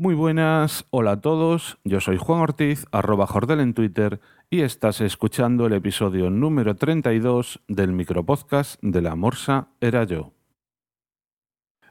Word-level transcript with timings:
Muy 0.00 0.14
buenas, 0.14 0.86
hola 0.88 1.10
a 1.10 1.20
todos, 1.20 1.76
yo 1.84 2.00
soy 2.00 2.16
Juan 2.16 2.40
Ortiz, 2.40 2.86
arroba 2.90 3.26
Jordel 3.26 3.60
en 3.60 3.74
Twitter, 3.74 4.18
y 4.48 4.62
estás 4.62 5.02
escuchando 5.02 5.66
el 5.66 5.74
episodio 5.74 6.30
número 6.30 6.74
32 6.74 7.60
del 7.68 7.92
micropodcast 7.92 8.80
de 8.80 9.02
La 9.02 9.14
Morsa 9.14 9.68
Era 9.78 10.04
Yo. 10.04 10.32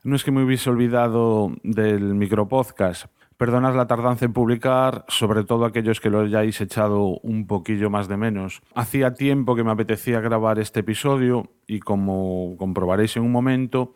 No 0.03 0.15
es 0.15 0.23
que 0.23 0.31
me 0.31 0.43
hubiese 0.43 0.71
olvidado 0.71 1.51
del 1.61 2.15
micropodcast, 2.15 3.11
perdonad 3.37 3.75
la 3.75 3.85
tardanza 3.85 4.26
en 4.26 4.34
publicar, 4.34 5.05
sobre 5.07 5.44
todo 5.44 5.66
aquellos 5.66 6.02
que 6.02 6.10
lo 6.10 6.21
hayáis 6.21 6.60
echado 6.62 7.20
un 7.21 7.46
poquillo 7.46 7.91
más 7.91 8.07
de 8.07 8.18
menos. 8.18 8.64
Hacía 8.73 9.14
tiempo 9.14 9.55
que 9.55 9.64
me 9.64 9.70
apetecía 9.70 10.20
grabar 10.20 10.57
este 10.57 10.80
episodio 10.80 11.52
y 11.68 11.80
como 11.80 12.55
comprobaréis 12.57 13.18
en 13.18 13.23
un 13.23 13.32
momento, 13.32 13.94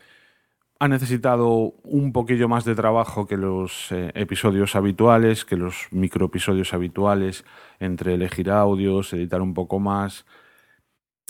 ha 0.84 0.90
necesitado 0.90 1.76
un 1.84 2.12
poquillo 2.12 2.50
más 2.50 2.66
de 2.66 2.76
trabajo 2.76 3.26
que 3.26 3.38
los 3.38 3.90
eh, 3.94 4.12
episodios 4.16 4.76
habituales, 4.76 5.46
que 5.46 5.56
los 5.56 5.88
microepisodios 5.92 6.74
habituales, 6.74 7.46
entre 7.80 8.16
elegir 8.16 8.52
audios, 8.52 9.14
editar 9.14 9.42
un 9.42 9.54
poco 9.54 9.80
más. 9.80 10.26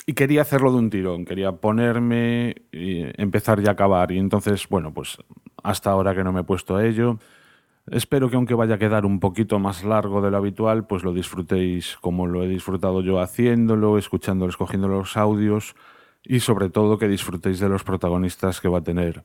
Y 0.07 0.13
quería 0.13 0.41
hacerlo 0.41 0.71
de 0.71 0.79
un 0.79 0.89
tirón, 0.89 1.23
quería 1.23 1.51
ponerme, 1.51 2.55
y 2.71 3.03
empezar 3.21 3.59
y 3.59 3.67
acabar. 3.69 4.11
Y 4.11 4.17
entonces, 4.17 4.67
bueno, 4.67 4.91
pues 4.91 5.19
hasta 5.61 5.91
ahora 5.91 6.15
que 6.15 6.23
no 6.23 6.33
me 6.33 6.39
he 6.39 6.43
puesto 6.43 6.75
a 6.77 6.83
ello, 6.83 7.19
espero 7.91 8.31
que 8.31 8.37
aunque 8.37 8.55
vaya 8.55 8.75
a 8.75 8.79
quedar 8.79 9.05
un 9.05 9.19
poquito 9.19 9.59
más 9.59 9.83
largo 9.83 10.23
de 10.23 10.31
lo 10.31 10.37
habitual, 10.37 10.87
pues 10.87 11.03
lo 11.03 11.13
disfrutéis 11.13 11.95
como 12.01 12.25
lo 12.25 12.41
he 12.41 12.47
disfrutado 12.47 13.01
yo 13.01 13.19
haciéndolo, 13.19 13.99
escuchándolo, 13.99 14.49
escogiendo 14.49 14.87
los 14.87 15.15
audios 15.15 15.75
y 16.23 16.39
sobre 16.39 16.71
todo 16.71 16.97
que 16.97 17.07
disfrutéis 17.07 17.59
de 17.59 17.69
los 17.69 17.83
protagonistas 17.83 18.59
que 18.59 18.67
va 18.67 18.79
a 18.79 18.83
tener 18.83 19.23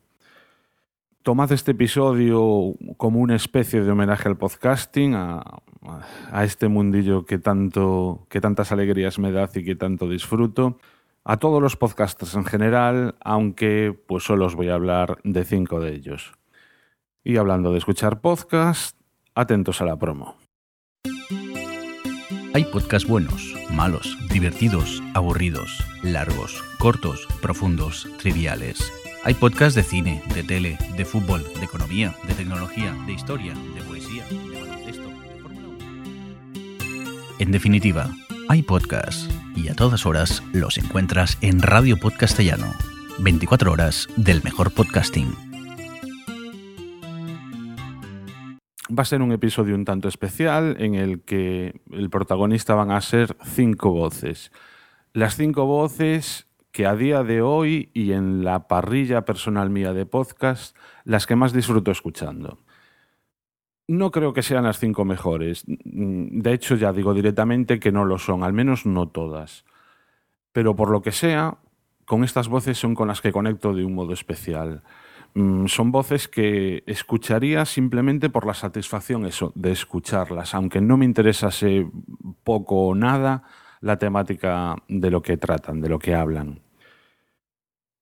tomad 1.29 1.53
este 1.53 1.73
episodio 1.73 2.73
como 2.97 3.21
una 3.21 3.37
especie 3.37 3.83
de 3.83 3.91
homenaje 3.91 4.31
al 4.31 4.39
podcasting, 4.39 5.15
a, 5.15 5.43
este 6.43 6.69
mundillo 6.69 7.27
que, 7.27 7.37
tanto, 7.37 8.27
que 8.31 8.41
tantas 8.41 8.73
alegrías 8.73 9.19
me 9.19 9.31
da 9.31 9.47
y 9.55 9.63
que 9.63 9.75
tanto 9.75 10.09
disfruto. 10.09 10.79
A 11.25 11.37
todos 11.37 11.61
los 11.61 11.77
podcasters 11.77 12.35
en 12.35 12.47
general, 12.47 13.17
aunque 13.21 13.95
pues 14.07 14.25
solo 14.25 14.47
os 14.47 14.55
voy 14.55 14.71
a 14.71 14.75
hablar 14.75 15.19
de 15.23 15.45
cinco 15.45 15.81
de 15.81 15.97
ellos. 15.97 16.33
Y 17.23 17.37
hablando 17.37 17.73
de 17.73 17.79
escuchar 17.79 18.23
podcast, 18.23 18.99
atentos 19.35 19.83
a 19.83 19.85
la 19.85 19.99
promo. 19.99 20.37
Hay 22.55 22.65
podcasts 22.73 23.07
buenos, 23.07 23.55
malos, 23.71 24.17
divertidos, 24.33 25.03
aburridos, 25.13 25.85
largos, 26.03 26.65
cortos, 26.79 27.29
profundos, 27.43 28.09
triviales 28.17 28.98
hay 29.25 29.35
podcasts 29.35 29.75
de 29.75 29.83
cine, 29.83 30.23
de 30.35 30.43
tele, 30.43 30.79
de 30.97 31.05
fútbol, 31.05 31.45
de 31.59 31.65
economía, 31.65 32.15
de 32.27 32.35
tecnología, 32.35 32.95
de 33.07 33.13
historia, 33.13 33.55
de 33.75 33.83
poesía, 33.83 34.25
de 34.27 34.61
baloncesto, 34.61 35.09
de 35.09 35.41
Fórmula 35.43 35.69
1. 35.69 35.79
En 37.41 37.53
definitiva, 37.53 38.11
hay 38.49 38.63
podcasts 38.63 39.29
y 39.57 39.69
a 39.69 39.75
todas 39.75 40.07
horas 40.07 40.43
los 40.53 40.79
encuentras 40.79 41.37
en 41.41 41.61
Radio 41.61 41.99
Podcastellano. 41.99 42.73
24 43.19 43.73
horas 43.73 44.09
del 44.17 44.43
mejor 44.43 44.73
podcasting. 44.73 45.33
Va 48.97 49.03
a 49.03 49.07
ser 49.07 49.21
un 49.21 49.33
episodio 49.33 49.75
un 49.75 49.85
tanto 49.85 50.09
especial 50.09 50.77
en 50.79 50.95
el 50.95 51.21
que 51.23 51.81
el 51.91 52.09
protagonista 52.09 52.75
van 52.75 52.91
a 52.91 53.01
ser 53.01 53.37
cinco 53.45 53.91
voces. 53.91 54.51
Las 55.13 55.37
cinco 55.37 55.67
voces 55.67 56.48
que 56.73 56.87
a 56.87 56.95
día 56.95 57.23
de 57.23 57.43
hoy 57.43 57.91
y 57.95 58.13
en 58.13 58.45
la 58.45 58.69
parrilla 58.69 59.25
personal 59.25 59.71
mía 59.71 59.93
de 59.93 60.07
podcast, 60.07 60.77
las 61.05 61.27
que 61.27 61.37
más 61.37 61.53
disfruto 61.53 61.91
escuchando. 61.91 62.59
No 63.87 64.11
creo 64.11 64.35
que 64.35 64.43
sean 64.43 64.65
las 64.65 64.79
cinco 64.79 65.05
mejores. 65.05 65.65
De 65.67 66.53
hecho, 66.53 66.77
ya 66.77 66.93
digo 66.93 67.15
directamente 67.15 67.81
que 67.81 67.91
no 67.91 68.05
lo 68.05 68.19
son, 68.19 68.43
al 68.43 68.53
menos 68.53 68.85
no 68.85 69.09
todas. 69.09 69.65
Pero 70.53 70.77
por 70.77 70.91
lo 70.91 71.01
que 71.01 71.13
sea, 71.13 71.59
con 72.05 72.23
estas 72.23 72.49
voces 72.49 72.79
son 72.79 72.95
con 72.95 73.09
las 73.09 73.21
que 73.21 73.33
conecto 73.33 73.73
de 73.73 73.85
un 73.85 73.95
modo 73.95 74.13
especial. 74.13 74.83
Mm, 75.35 75.67
son 75.67 75.93
voces 75.93 76.29
que 76.29 76.83
escucharía 76.87 77.65
simplemente 77.65 78.31
por 78.31 78.47
la 78.47 78.55
satisfacción 78.55 79.27
eso, 79.27 79.53
de 79.55 79.73
escucharlas, 79.73 80.55
aunque 80.55 80.81
no 80.81 80.97
me 80.97 81.05
interesase 81.05 81.87
poco 82.45 82.89
o 82.89 82.95
nada 82.95 83.45
la 83.81 83.99
temática 83.99 84.77
de 84.89 85.11
lo 85.11 85.23
que 85.23 85.37
tratan, 85.37 85.81
de 85.81 85.89
lo 85.89 85.99
que 85.99 86.15
hablan. 86.15 86.61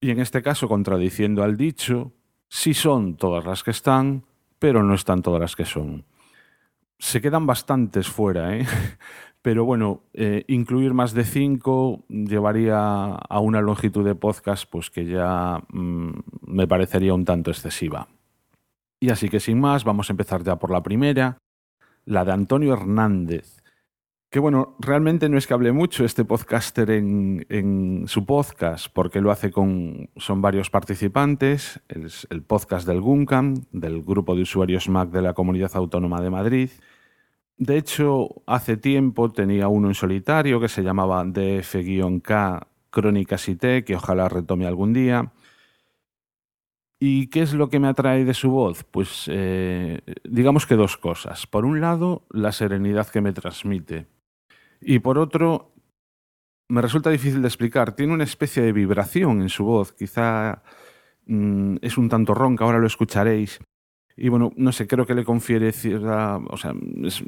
Y 0.00 0.10
en 0.10 0.20
este 0.20 0.42
caso, 0.42 0.68
contradiciendo 0.68 1.42
al 1.42 1.56
dicho, 1.56 2.12
sí 2.48 2.74
son 2.74 3.16
todas 3.16 3.44
las 3.44 3.62
que 3.62 3.70
están, 3.70 4.24
pero 4.58 4.82
no 4.82 4.94
están 4.94 5.22
todas 5.22 5.40
las 5.40 5.56
que 5.56 5.64
son. 5.64 6.04
Se 6.98 7.20
quedan 7.20 7.46
bastantes 7.46 8.08
fuera, 8.08 8.56
¿eh? 8.56 8.66
pero 9.42 9.64
bueno, 9.64 10.02
eh, 10.12 10.44
incluir 10.48 10.92
más 10.92 11.12
de 11.12 11.24
cinco 11.24 12.04
llevaría 12.08 12.78
a 13.10 13.40
una 13.40 13.60
longitud 13.60 14.04
de 14.04 14.14
podcast 14.14 14.68
pues 14.68 14.90
que 14.90 15.06
ya 15.06 15.62
mmm, 15.68 16.10
me 16.46 16.66
parecería 16.66 17.14
un 17.14 17.24
tanto 17.24 17.50
excesiva. 17.50 18.08
Y 18.98 19.10
así 19.10 19.28
que 19.28 19.40
sin 19.40 19.60
más, 19.60 19.84
vamos 19.84 20.10
a 20.10 20.14
empezar 20.14 20.42
ya 20.42 20.56
por 20.56 20.70
la 20.70 20.82
primera, 20.82 21.38
la 22.06 22.24
de 22.24 22.32
Antonio 22.32 22.72
Hernández, 22.72 23.62
que 24.36 24.40
bueno, 24.40 24.76
realmente 24.78 25.30
no 25.30 25.38
es 25.38 25.46
que 25.46 25.54
hable 25.54 25.72
mucho 25.72 26.04
este 26.04 26.26
podcaster 26.26 26.90
en, 26.90 28.04
su 28.06 28.26
podcast, 28.26 28.88
porque 28.92 29.22
lo 29.22 29.30
hace 29.30 29.50
con. 29.50 30.10
Son 30.18 30.42
varios 30.42 30.68
participantes. 30.68 31.80
Es 31.88 32.26
el 32.28 32.42
podcast 32.42 32.86
del 32.86 33.00
GUNCAM, 33.00 33.54
del 33.72 34.02
grupo 34.02 34.36
de 34.36 34.42
usuarios 34.42 34.90
Mac 34.90 35.08
de 35.08 35.22
la 35.22 35.32
Comunidad 35.32 35.70
Autónoma 35.72 36.20
de 36.20 36.28
Madrid. 36.28 36.68
De 37.56 37.78
hecho, 37.78 38.42
hace 38.44 38.76
tiempo 38.76 39.32
tenía 39.32 39.68
uno 39.68 39.88
en 39.88 39.94
solitario 39.94 40.60
que 40.60 40.68
se 40.68 40.82
llamaba 40.82 41.24
DF-K 41.24 42.68
Crónicas 42.90 43.48
IT, 43.48 43.86
que 43.86 43.96
ojalá 43.96 44.28
retome 44.28 44.66
algún 44.66 44.92
día. 44.92 45.32
¿Y 47.00 47.28
qué 47.28 47.40
es 47.40 47.54
lo 47.54 47.70
que 47.70 47.80
me 47.80 47.88
atrae 47.88 48.26
de 48.26 48.34
su 48.34 48.50
voz? 48.50 48.84
Pues 48.84 49.30
eh, 49.32 50.02
digamos 50.24 50.66
que 50.66 50.74
dos 50.74 50.98
cosas. 50.98 51.46
Por 51.46 51.64
un 51.64 51.80
lado, 51.80 52.26
la 52.28 52.52
serenidad 52.52 53.08
que 53.08 53.22
me 53.22 53.32
transmite. 53.32 54.14
Y 54.80 54.98
por 54.98 55.18
otro, 55.18 55.72
me 56.68 56.82
resulta 56.82 57.10
difícil 57.10 57.42
de 57.42 57.48
explicar. 57.48 57.94
Tiene 57.94 58.12
una 58.12 58.24
especie 58.24 58.62
de 58.62 58.72
vibración 58.72 59.42
en 59.42 59.48
su 59.48 59.64
voz. 59.64 59.92
Quizá 59.92 60.62
mmm, 61.26 61.76
es 61.82 61.98
un 61.98 62.08
tanto 62.08 62.34
ronca, 62.34 62.64
ahora 62.64 62.78
lo 62.78 62.86
escucharéis. 62.86 63.60
Y 64.18 64.30
bueno, 64.30 64.50
no 64.56 64.72
sé, 64.72 64.86
creo 64.86 65.04
que 65.04 65.14
le 65.14 65.24
confiere 65.24 65.72
cierta. 65.72 66.38
O 66.48 66.56
sea, 66.56 66.72
es, 67.04 67.22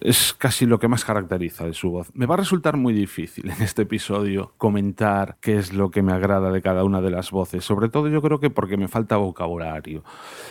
es, 0.00 0.34
casi 0.34 0.66
lo 0.66 0.80
que 0.80 0.88
más 0.88 1.04
caracteriza 1.04 1.64
de 1.64 1.74
su 1.74 1.92
voz. 1.92 2.10
Me 2.12 2.26
va 2.26 2.34
a 2.34 2.38
resultar 2.38 2.76
muy 2.76 2.92
difícil 2.92 3.50
en 3.50 3.62
este 3.62 3.82
episodio 3.82 4.52
comentar 4.58 5.36
qué 5.40 5.58
es 5.58 5.72
lo 5.72 5.92
que 5.92 6.02
me 6.02 6.12
agrada 6.12 6.50
de 6.50 6.60
cada 6.60 6.82
una 6.82 7.00
de 7.00 7.10
las 7.10 7.30
voces. 7.30 7.64
Sobre 7.64 7.88
todo, 7.88 8.08
yo 8.08 8.20
creo 8.20 8.40
que 8.40 8.50
porque 8.50 8.76
me 8.76 8.88
falta 8.88 9.16
vocabulario. 9.16 10.02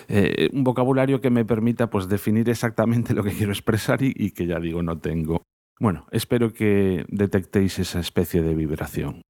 Eh, 0.07 0.49
un 0.53 0.63
vocabulario 0.63 1.19
que 1.19 1.29
me 1.29 1.43
permita 1.43 1.89
pues, 1.89 2.07
definir 2.07 2.49
exactamente 2.49 3.13
lo 3.13 3.23
que 3.23 3.31
quiero 3.31 3.51
expresar 3.51 4.01
y 4.01 4.31
que 4.31 4.47
ya 4.47 4.59
digo, 4.61 4.81
no 4.83 4.97
tengo. 4.99 5.43
Bueno, 5.79 6.07
espero 6.11 6.53
que 6.53 7.05
detectéis 7.09 7.79
esa 7.79 7.99
especie 7.99 8.41
de 8.41 8.55
vibración. 8.55 9.21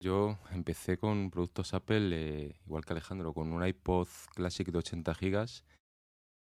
Yo 0.00 0.38
empecé 0.50 0.98
con 0.98 1.30
productos 1.30 1.74
Apple, 1.74 2.10
eh, 2.12 2.56
igual 2.66 2.84
que 2.84 2.92
Alejandro, 2.92 3.32
con 3.32 3.52
un 3.52 3.66
iPod 3.66 4.08
Classic 4.34 4.68
de 4.70 4.78
80 4.78 5.14
gigas 5.14 5.64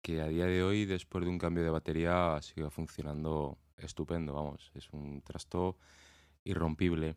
que 0.02 0.20
a 0.20 0.26
día 0.26 0.46
de 0.46 0.62
hoy, 0.64 0.84
después 0.84 1.24
de 1.24 1.30
un 1.30 1.38
cambio 1.38 1.62
de 1.62 1.70
batería, 1.70 2.38
sigue 2.42 2.68
funcionando 2.70 3.58
estupendo, 3.78 4.34
vamos, 4.34 4.72
es 4.74 4.90
un 4.92 5.22
trasto 5.22 5.76
irrompible. 6.44 7.16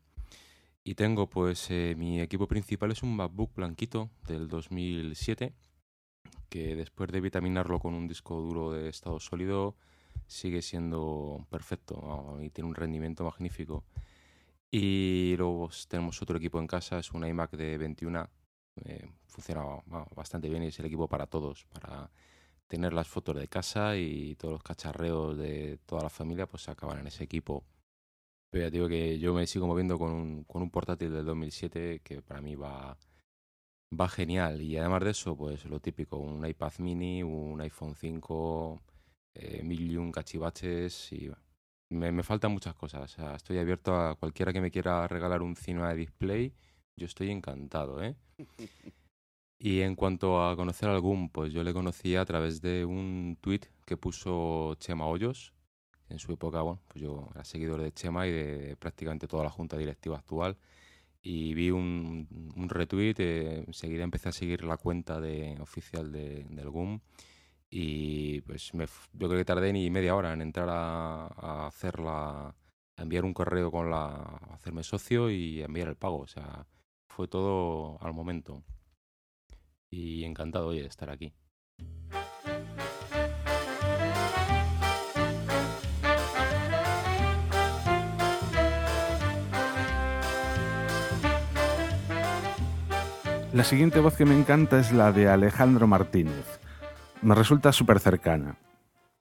Y 0.84 0.94
tengo, 0.94 1.28
pues, 1.28 1.72
eh, 1.72 1.96
mi 1.98 2.22
equipo 2.22 2.48
principal 2.48 2.92
es 2.92 3.02
un 3.02 3.16
MacBook 3.16 3.56
blanquito 3.56 4.12
del 4.28 4.48
2007, 4.48 5.54
que 6.48 6.76
después 6.76 7.12
de 7.12 7.22
vitaminarlo 7.22 7.80
con 7.80 7.96
un 7.96 8.08
disco 8.08 8.40
duro 8.40 8.72
de 8.72 8.90
estado 8.90 9.20
sólido, 9.20 9.76
sigue 10.28 10.62
siendo 10.62 11.46
perfecto 11.50 12.38
y 12.42 12.50
tiene 12.50 12.70
un 12.70 12.76
rendimiento 12.76 13.24
magnífico. 13.24 13.84
Y 14.72 15.36
luego 15.38 15.70
tenemos 15.88 16.22
otro 16.22 16.38
equipo 16.38 16.60
en 16.60 16.68
casa, 16.68 17.00
es 17.00 17.12
un 17.12 17.26
iMac 17.26 17.52
de 17.52 17.78
21. 17.78 18.30
Eh, 18.84 19.08
funciona 19.28 19.64
bastante 20.16 20.50
bien 20.50 20.64
y 20.64 20.68
es 20.68 20.80
el 20.80 20.88
equipo 20.88 21.08
para 21.08 21.28
todos, 21.28 21.66
para 21.66 22.12
tener 22.68 22.94
las 22.94 23.08
fotos 23.08 23.36
de 23.38 23.48
casa 23.48 23.96
y 23.98 24.36
todos 24.36 24.54
los 24.54 24.64
cacharreos 24.64 25.38
de 25.38 25.80
toda 25.86 26.04
la 26.04 26.10
familia, 26.10 26.48
pues 26.48 26.68
acaban 26.68 27.00
en 27.00 27.08
ese 27.08 27.24
equipo. 27.24 27.64
Pero 28.50 28.66
ya 28.66 28.70
digo 28.72 28.88
que 28.88 29.20
yo 29.20 29.34
me 29.34 29.48
sigo 29.48 29.68
moviendo 29.68 29.98
con 30.00 30.12
un, 30.12 30.44
con 30.46 30.62
un 30.62 30.72
portátil 30.72 31.12
del 31.14 31.26
2007 31.26 32.02
que 32.04 32.22
para 32.22 32.42
mí 32.42 32.56
va, 32.56 32.98
va 34.00 34.10
genial. 34.10 34.62
Y 34.62 34.78
además 34.78 35.04
de 35.04 35.12
eso, 35.12 35.36
pues 35.38 35.66
lo 35.66 35.80
típico, 35.80 36.18
un 36.18 36.46
iPad 36.46 36.74
mini, 36.80 37.24
un 37.24 37.62
iPhone 37.62 37.96
5 37.96 38.82
eh, 39.36 39.62
mil 39.64 39.92
y 39.92 39.98
un 39.98 40.12
cachivaches 40.12 41.12
y 41.14 41.30
me, 41.90 42.12
me, 42.12 42.24
faltan 42.24 42.52
muchas 42.52 42.74
cosas. 42.76 43.04
O 43.04 43.08
sea, 43.08 43.36
estoy 43.36 43.58
abierto 43.60 43.96
a 43.96 44.16
cualquiera 44.16 44.54
que 44.54 44.62
me 44.62 44.72
quiera 44.72 45.08
regalar 45.08 45.42
un 45.42 45.56
Cinema 45.56 45.90
de 45.90 45.98
Display. 45.98 46.54
Yo 46.96 47.06
estoy 47.06 47.32
encantado, 47.32 48.02
¿eh? 48.04 48.16
Y 49.58 49.82
en 49.82 49.96
cuanto 49.96 50.46
a 50.46 50.56
conocer 50.56 50.90
algún, 50.90 51.30
pues 51.30 51.54
yo 51.54 51.64
le 51.64 51.74
conocí 51.74 52.16
a 52.16 52.26
través 52.26 52.62
de 52.62 52.86
un 52.86 53.38
tweet 53.42 53.62
que 53.86 53.98
puso 53.98 54.76
Chema 54.76 55.08
Hoyos. 55.08 55.54
En 56.10 56.20
su 56.20 56.32
época, 56.34 56.62
bueno, 56.62 56.82
pues 56.88 57.02
yo 57.02 57.30
era 57.34 57.44
seguidor 57.44 57.82
de 57.82 57.92
Chema 57.92 58.28
y 58.28 58.32
de 58.32 58.76
prácticamente 58.78 59.28
toda 59.28 59.44
la 59.44 59.50
junta 59.50 59.78
directiva 59.78 60.18
actual. 60.18 60.58
Y 61.22 61.54
vi 61.56 61.72
un, 61.72 62.28
un 62.56 62.70
retweet, 62.70 63.16
eh, 63.18 63.64
enseguida 63.66 64.04
empecé 64.04 64.30
a 64.30 64.34
seguir 64.34 64.64
la 64.64 64.78
cuenta 64.78 65.20
de, 65.20 65.58
oficial 65.60 66.12
de, 66.12 66.46
del 66.50 66.70
GUM. 66.70 67.00
Y 67.78 68.40
pues 68.44 68.74
me, 68.74 68.86
yo 68.86 69.28
creo 69.28 69.38
que 69.38 69.44
tardé 69.44 69.74
ni 69.74 69.90
media 69.90 70.16
hora 70.16 70.32
en 70.32 70.42
entrar 70.42 70.70
a, 70.70 71.26
a 71.26 71.68
hacer 71.68 72.00
la, 72.00 72.48
a 72.48 73.02
enviar 73.02 73.26
un 73.26 73.34
correo 73.34 73.70
con 73.70 73.92
la, 73.92 74.06
a 74.06 74.54
hacerme 74.54 74.82
socio 74.82 75.30
y 75.30 75.62
enviar 75.62 75.90
el 75.90 75.98
pago. 75.98 76.20
O 76.20 76.28
sea, 76.28 76.66
fue 77.10 77.28
todo 77.28 77.98
al 78.00 78.14
momento 78.14 78.64
y 79.92 80.24
encantado 80.24 80.68
hoy 80.68 80.80
de 80.80 80.88
estar 80.88 81.10
aquí. 81.10 81.34
La 93.52 93.66
siguiente 93.66 94.00
voz 94.00 94.16
que 94.16 94.24
me 94.24 94.40
encanta 94.40 94.80
es 94.80 94.94
la 94.94 95.12
de 95.12 95.28
Alejandro 95.28 95.88
Martínez. 95.88 96.65
Me 97.26 97.34
resulta 97.34 97.72
súper 97.72 98.00
cercana. 98.00 98.60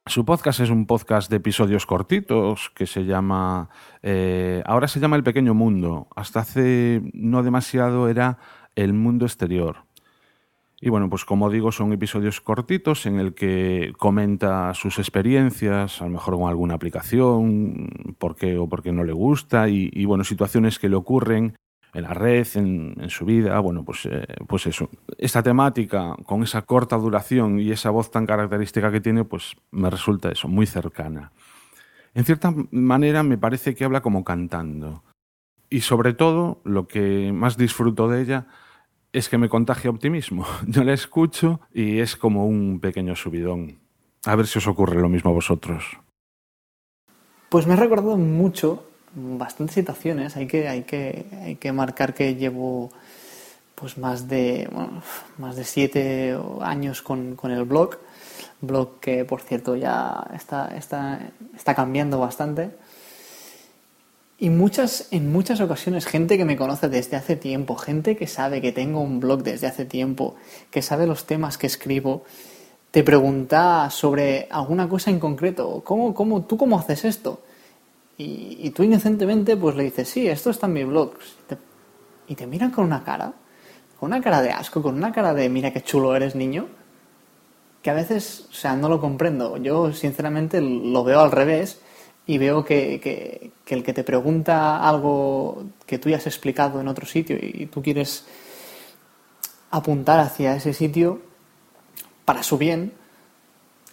Su 0.04 0.26
podcast 0.26 0.60
es 0.60 0.68
un 0.68 0.84
podcast 0.84 1.30
de 1.30 1.38
episodios 1.38 1.86
cortitos 1.86 2.70
que 2.74 2.86
se 2.86 3.06
llama... 3.06 3.70
Eh, 4.02 4.62
ahora 4.66 4.88
se 4.88 5.00
llama 5.00 5.16
El 5.16 5.22
Pequeño 5.22 5.54
Mundo. 5.54 6.08
Hasta 6.14 6.40
hace 6.40 7.00
no 7.14 7.42
demasiado 7.42 8.10
era 8.10 8.36
El 8.74 8.92
Mundo 8.92 9.24
Exterior. 9.24 9.86
Y 10.82 10.90
bueno, 10.90 11.08
pues 11.08 11.24
como 11.24 11.48
digo, 11.48 11.72
son 11.72 11.94
episodios 11.94 12.42
cortitos 12.42 13.06
en 13.06 13.18
el 13.18 13.32
que 13.32 13.94
comenta 13.96 14.74
sus 14.74 14.98
experiencias, 14.98 16.02
a 16.02 16.04
lo 16.04 16.10
mejor 16.10 16.34
con 16.36 16.50
alguna 16.50 16.74
aplicación, 16.74 18.16
por 18.18 18.36
qué 18.36 18.58
o 18.58 18.68
por 18.68 18.82
qué 18.82 18.92
no 18.92 19.04
le 19.04 19.14
gusta, 19.14 19.70
y, 19.70 20.04
bueno, 20.04 20.24
situaciones 20.24 20.78
que 20.78 20.90
le 20.90 20.96
ocurren 20.96 21.56
en 21.94 22.02
la 22.02 22.12
red, 22.12 22.46
en, 22.56 23.08
su 23.08 23.24
vida, 23.24 23.58
bueno, 23.60 23.84
pues, 23.84 24.06
eh, 24.06 24.26
pues 24.46 24.66
eso. 24.66 24.90
Esta 25.16 25.42
temática, 25.42 26.16
con 26.26 26.42
esa 26.42 26.62
corta 26.62 26.96
duración 26.96 27.60
y 27.60 27.70
esa 27.70 27.90
voz 27.90 28.10
tan 28.10 28.26
característica 28.26 28.90
que 28.90 29.00
tiene, 29.00 29.24
pues 29.24 29.54
me 29.70 29.88
resulta 29.88 30.30
eso, 30.30 30.48
muy 30.48 30.66
cercana. 30.66 31.30
En 32.14 32.24
cierta 32.24 32.52
manera 32.70 33.22
me 33.22 33.38
parece 33.38 33.74
que 33.74 33.84
habla 33.84 34.00
como 34.00 34.24
cantando. 34.24 35.02
Y 35.70 35.80
sobre 35.80 36.12
todo, 36.14 36.60
lo 36.64 36.86
que 36.86 37.32
más 37.32 37.56
disfruto 37.56 38.08
de 38.08 38.22
ella 38.22 38.46
es 39.12 39.28
que 39.28 39.38
me 39.38 39.48
contagia 39.48 39.90
optimismo. 39.90 40.44
Yo 40.66 40.84
la 40.84 40.92
escucho 40.92 41.60
y 41.72 42.00
es 42.00 42.16
como 42.16 42.46
un 42.46 42.80
pequeño 42.80 43.16
subidón. 43.16 43.78
A 44.24 44.36
ver 44.36 44.46
si 44.46 44.58
os 44.58 44.66
ocurre 44.66 45.00
lo 45.00 45.08
mismo 45.08 45.30
a 45.30 45.34
vosotros. 45.34 45.98
Pues 47.48 47.66
me 47.66 47.74
ha 47.74 47.76
recordado 47.76 48.16
mucho, 48.16 48.84
bastantes 49.14 49.74
situaciones. 49.74 50.36
Hay 50.36 50.46
que, 50.46 50.68
hay 50.68 50.82
que, 50.82 51.26
hay 51.42 51.56
que 51.56 51.72
marcar 51.72 52.14
que 52.14 52.34
llevo 52.34 52.90
pues 53.74 53.98
más 53.98 54.28
de, 54.28 54.68
más 55.38 55.56
de 55.56 55.64
siete 55.64 56.38
años 56.60 57.02
con, 57.02 57.36
con, 57.36 57.50
el 57.50 57.64
blog. 57.64 57.98
Blog 58.60 59.00
que, 59.00 59.24
por 59.24 59.42
cierto, 59.42 59.76
ya 59.76 60.26
está, 60.34 60.74
está, 60.76 61.20
está 61.54 61.74
cambiando 61.74 62.18
bastante. 62.18 62.70
Y 64.38 64.50
muchas, 64.50 65.08
en 65.10 65.32
muchas 65.32 65.60
ocasiones, 65.60 66.06
gente 66.06 66.36
que 66.36 66.44
me 66.44 66.56
conoce 66.56 66.88
desde 66.88 67.16
hace 67.16 67.36
tiempo, 67.36 67.76
gente 67.76 68.16
que 68.16 68.26
sabe 68.26 68.60
que 68.60 68.72
tengo 68.72 69.00
un 69.00 69.20
blog 69.20 69.42
desde 69.42 69.66
hace 69.66 69.84
tiempo, 69.84 70.34
que 70.70 70.82
sabe 70.82 71.06
los 71.06 71.24
temas 71.24 71.56
que 71.56 71.66
escribo, 71.66 72.24
te 72.90 73.02
pregunta 73.02 73.90
sobre 73.90 74.48
alguna 74.50 74.88
cosa 74.88 75.10
en 75.10 75.20
concreto. 75.20 75.82
¿Cómo, 75.84 76.14
cómo, 76.14 76.44
¿Tú 76.44 76.56
cómo 76.56 76.78
haces 76.78 77.04
esto? 77.04 77.42
Y, 78.16 78.70
tú 78.70 78.84
inocentemente 78.84 79.56
pues 79.56 79.74
le 79.74 79.84
dices, 79.84 80.08
sí, 80.08 80.28
esto 80.28 80.50
está 80.50 80.66
en 80.66 80.72
mi 80.72 80.84
blog. 80.84 81.14
y 82.28 82.34
te 82.34 82.46
miran 82.46 82.70
con 82.70 82.84
una 82.84 83.02
cara, 83.02 83.32
con 83.98 84.08
una 84.08 84.20
cara 84.22 84.40
de 84.40 84.50
asco, 84.50 84.82
con 84.82 84.94
una 84.94 85.12
cara 85.12 85.34
de, 85.34 85.48
mira 85.48 85.72
qué 85.72 85.82
chulo 85.82 86.14
eres, 86.14 86.34
niño, 86.34 86.68
que 87.82 87.90
a 87.90 87.94
veces, 87.94 88.46
o 88.50 88.54
sea, 88.54 88.76
no 88.76 88.88
lo 88.88 89.00
comprendo. 89.00 89.56
Yo, 89.56 89.92
sinceramente, 89.92 90.60
lo 90.60 91.04
veo 91.04 91.20
al 91.20 91.32
revés 91.32 91.80
y 92.26 92.38
veo 92.38 92.64
que, 92.64 93.00
que, 93.00 93.74
el 93.74 93.82
que 93.82 93.92
te 93.92 94.04
pregunta 94.04 94.88
algo 94.88 95.64
que 95.86 95.98
tú 95.98 96.08
ya 96.08 96.16
has 96.16 96.26
explicado 96.26 96.80
en 96.80 96.88
otro 96.88 97.06
sitio 97.06 97.36
y 97.40 97.66
tú 97.66 97.82
quieres 97.82 98.26
apuntar 99.70 100.20
hacia 100.20 100.54
ese 100.54 100.72
sitio 100.72 101.20
para 102.24 102.42
su 102.42 102.56
bien 102.58 102.92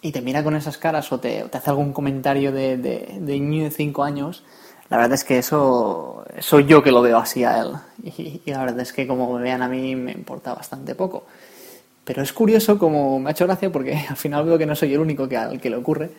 y 0.02 0.12
te 0.12 0.20
mira 0.20 0.44
con 0.44 0.54
esas 0.56 0.76
caras 0.76 1.10
o 1.12 1.20
te, 1.20 1.46
hace 1.50 1.70
algún 1.70 1.92
comentario 1.92 2.52
de, 2.52 2.76
de, 2.76 3.18
de 3.18 3.40
niño 3.40 3.64
de 3.64 3.70
5 3.70 4.04
años, 4.04 4.42
la 4.90 4.98
verdad 4.98 5.14
es 5.14 5.24
que 5.24 5.38
eso 5.38 6.22
soy 6.40 6.66
yo 6.66 6.82
que 6.82 6.92
lo 6.92 7.00
veo 7.00 7.16
así 7.16 7.44
a 7.44 7.60
él. 7.60 7.72
Y, 8.04 8.42
la 8.50 8.58
verdad 8.58 8.80
es 8.80 8.92
que 8.92 9.06
como 9.06 9.32
me 9.32 9.42
vean 9.42 9.62
a 9.62 9.68
mí 9.68 9.96
me 9.96 10.12
importa 10.12 10.52
bastante 10.52 10.94
poco. 10.94 11.24
Pero 12.04 12.20
es 12.20 12.32
curioso 12.34 12.78
como 12.78 13.18
me 13.18 13.30
ha 13.30 13.32
hecho 13.32 13.46
gracia 13.46 13.72
porque 13.72 13.96
al 14.08 14.16
final 14.16 14.44
veo 14.44 14.58
que 14.58 14.66
no 14.66 14.76
soy 14.76 14.92
el 14.92 15.00
único 15.00 15.26
que, 15.26 15.38
al 15.38 15.60
que 15.60 15.70
le 15.70 15.76
ocurre 15.76 16.10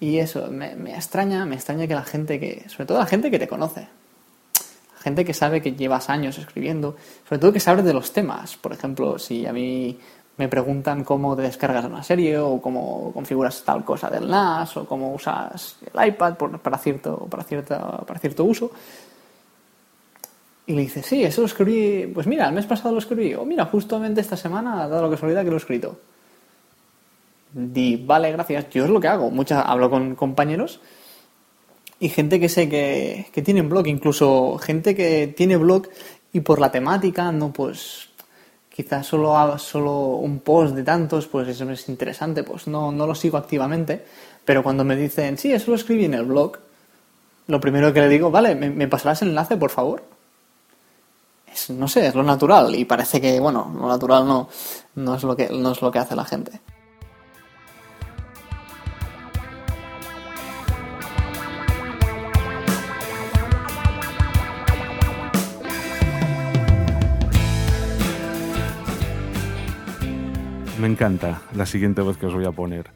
y 0.00 0.18
eso, 0.18 0.48
me, 0.48 0.74
extraña, 0.94 1.46
me 1.46 1.54
extraña 1.54 1.86
que 1.86 1.94
la 1.94 2.04
gente 2.04 2.38
que, 2.38 2.68
sobre 2.68 2.84
todo 2.84 2.98
la 2.98 3.06
gente 3.06 3.30
que 3.30 3.38
te 3.38 3.48
conoce, 3.48 3.88
gente 5.00 5.24
que 5.24 5.32
sabe 5.32 5.62
que 5.62 5.72
llevas 5.72 6.10
años 6.10 6.36
escribiendo, 6.36 6.96
sobre 7.26 7.38
todo 7.38 7.52
que 7.54 7.60
sabe 7.60 7.82
de 7.82 7.94
los 7.94 8.12
temas. 8.12 8.56
Por 8.56 8.74
ejemplo, 8.74 9.18
si 9.18 9.46
a 9.46 9.52
mí 9.54 9.98
me 10.36 10.48
preguntan 10.48 11.04
cómo 11.04 11.36
te 11.36 11.42
descargas 11.42 11.84
una 11.84 12.02
serie 12.02 12.38
o 12.38 12.60
cómo 12.60 13.12
configuras 13.12 13.62
tal 13.62 13.84
cosa 13.84 14.10
del 14.10 14.28
NAS 14.28 14.76
o 14.76 14.86
cómo 14.86 15.14
usas 15.14 15.76
el 15.92 16.08
iPad 16.08 16.34
para, 16.34 16.78
cierto, 16.78 17.26
para, 17.30 17.44
cierta, 17.44 17.98
para 17.98 18.18
cierto 18.18 18.44
uso. 18.44 18.70
Y 20.66 20.72
le 20.72 20.82
dices, 20.82 21.04
sí, 21.04 21.22
eso 21.22 21.42
lo 21.42 21.46
escribí, 21.46 22.10
pues 22.12 22.26
mira, 22.26 22.48
el 22.48 22.54
mes 22.54 22.66
pasado 22.66 22.92
lo 22.92 22.98
escribí, 22.98 23.34
o 23.34 23.44
mira, 23.44 23.66
justamente 23.66 24.22
esta 24.22 24.36
semana, 24.36 24.88
dado 24.88 25.02
la 25.02 25.10
casualidad 25.10 25.42
que 25.42 25.50
lo 25.50 25.56
he 25.56 25.58
escrito 25.58 25.98
di, 27.54 27.96
vale, 27.96 28.32
gracias, 28.32 28.68
yo 28.70 28.84
es 28.84 28.90
lo 28.90 29.00
que 29.00 29.08
hago. 29.08 29.30
Muchas, 29.30 29.64
hablo 29.66 29.88
con 29.88 30.14
compañeros 30.14 30.80
y 32.00 32.08
gente 32.08 32.40
que 32.40 32.48
sé 32.48 32.68
que, 32.68 33.26
que 33.32 33.42
tiene 33.42 33.62
blog, 33.62 33.86
incluso 33.86 34.58
gente 34.58 34.94
que 34.94 35.28
tiene 35.28 35.56
blog 35.56 35.88
y 36.32 36.40
por 36.40 36.58
la 36.58 36.72
temática, 36.72 37.30
no, 37.30 37.52
pues 37.52 38.08
quizás 38.74 39.06
solo 39.06 39.56
solo 39.58 39.92
un 40.16 40.40
post 40.40 40.74
de 40.74 40.82
tantos, 40.82 41.28
pues 41.28 41.46
eso 41.46 41.70
es 41.70 41.88
interesante, 41.88 42.42
pues 42.42 42.66
no, 42.66 42.90
no 42.90 43.06
lo 43.06 43.14
sigo 43.14 43.38
activamente, 43.38 44.04
pero 44.44 44.64
cuando 44.64 44.82
me 44.82 44.96
dicen, 44.96 45.38
sí, 45.38 45.52
eso 45.52 45.70
lo 45.70 45.76
escribí 45.76 46.06
en 46.06 46.14
el 46.14 46.24
blog, 46.24 46.58
lo 47.46 47.60
primero 47.60 47.92
que 47.92 48.00
le 48.00 48.08
digo, 48.08 48.32
vale, 48.32 48.56
¿me, 48.56 48.70
me 48.70 48.88
pasarás 48.88 49.22
el 49.22 49.28
enlace, 49.28 49.56
por 49.56 49.70
favor? 49.70 50.02
Es, 51.52 51.70
no 51.70 51.86
sé, 51.86 52.08
es 52.08 52.16
lo 52.16 52.24
natural 52.24 52.74
y 52.74 52.84
parece 52.84 53.20
que, 53.20 53.38
bueno, 53.38 53.72
lo 53.78 53.86
natural 53.86 54.26
no, 54.26 54.48
no, 54.96 55.14
es 55.14 55.22
lo 55.22 55.36
que, 55.36 55.50
no 55.50 55.70
es 55.70 55.80
lo 55.80 55.92
que 55.92 56.00
hace 56.00 56.16
la 56.16 56.24
gente. 56.24 56.60
Me 70.84 70.90
encanta 70.90 71.40
la 71.54 71.64
siguiente 71.64 72.02
voz 72.02 72.18
que 72.18 72.26
os 72.26 72.34
voy 72.34 72.44
a 72.44 72.52
poner. 72.52 72.90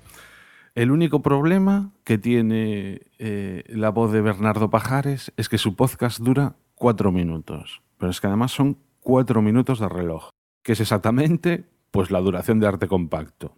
El 0.74 0.90
único 0.90 1.22
problema 1.22 1.90
que 2.04 2.18
tiene 2.18 3.00
eh, 3.18 3.64
la 3.68 3.88
voz 3.88 4.12
de 4.12 4.20
Bernardo 4.20 4.68
Pajares 4.68 5.32
es 5.38 5.48
que 5.48 5.56
su 5.56 5.74
podcast 5.74 6.20
dura 6.20 6.56
cuatro 6.74 7.12
minutos. 7.12 7.80
Pero 7.96 8.10
es 8.10 8.20
que 8.20 8.26
además 8.26 8.52
son 8.52 8.76
cuatro 9.00 9.40
minutos 9.40 9.80
de 9.80 9.88
reloj, 9.88 10.28
que 10.62 10.72
es 10.72 10.80
exactamente 10.80 11.64
pues, 11.90 12.10
la 12.10 12.20
duración 12.20 12.60
de 12.60 12.66
arte 12.66 12.88
compacto. 12.88 13.56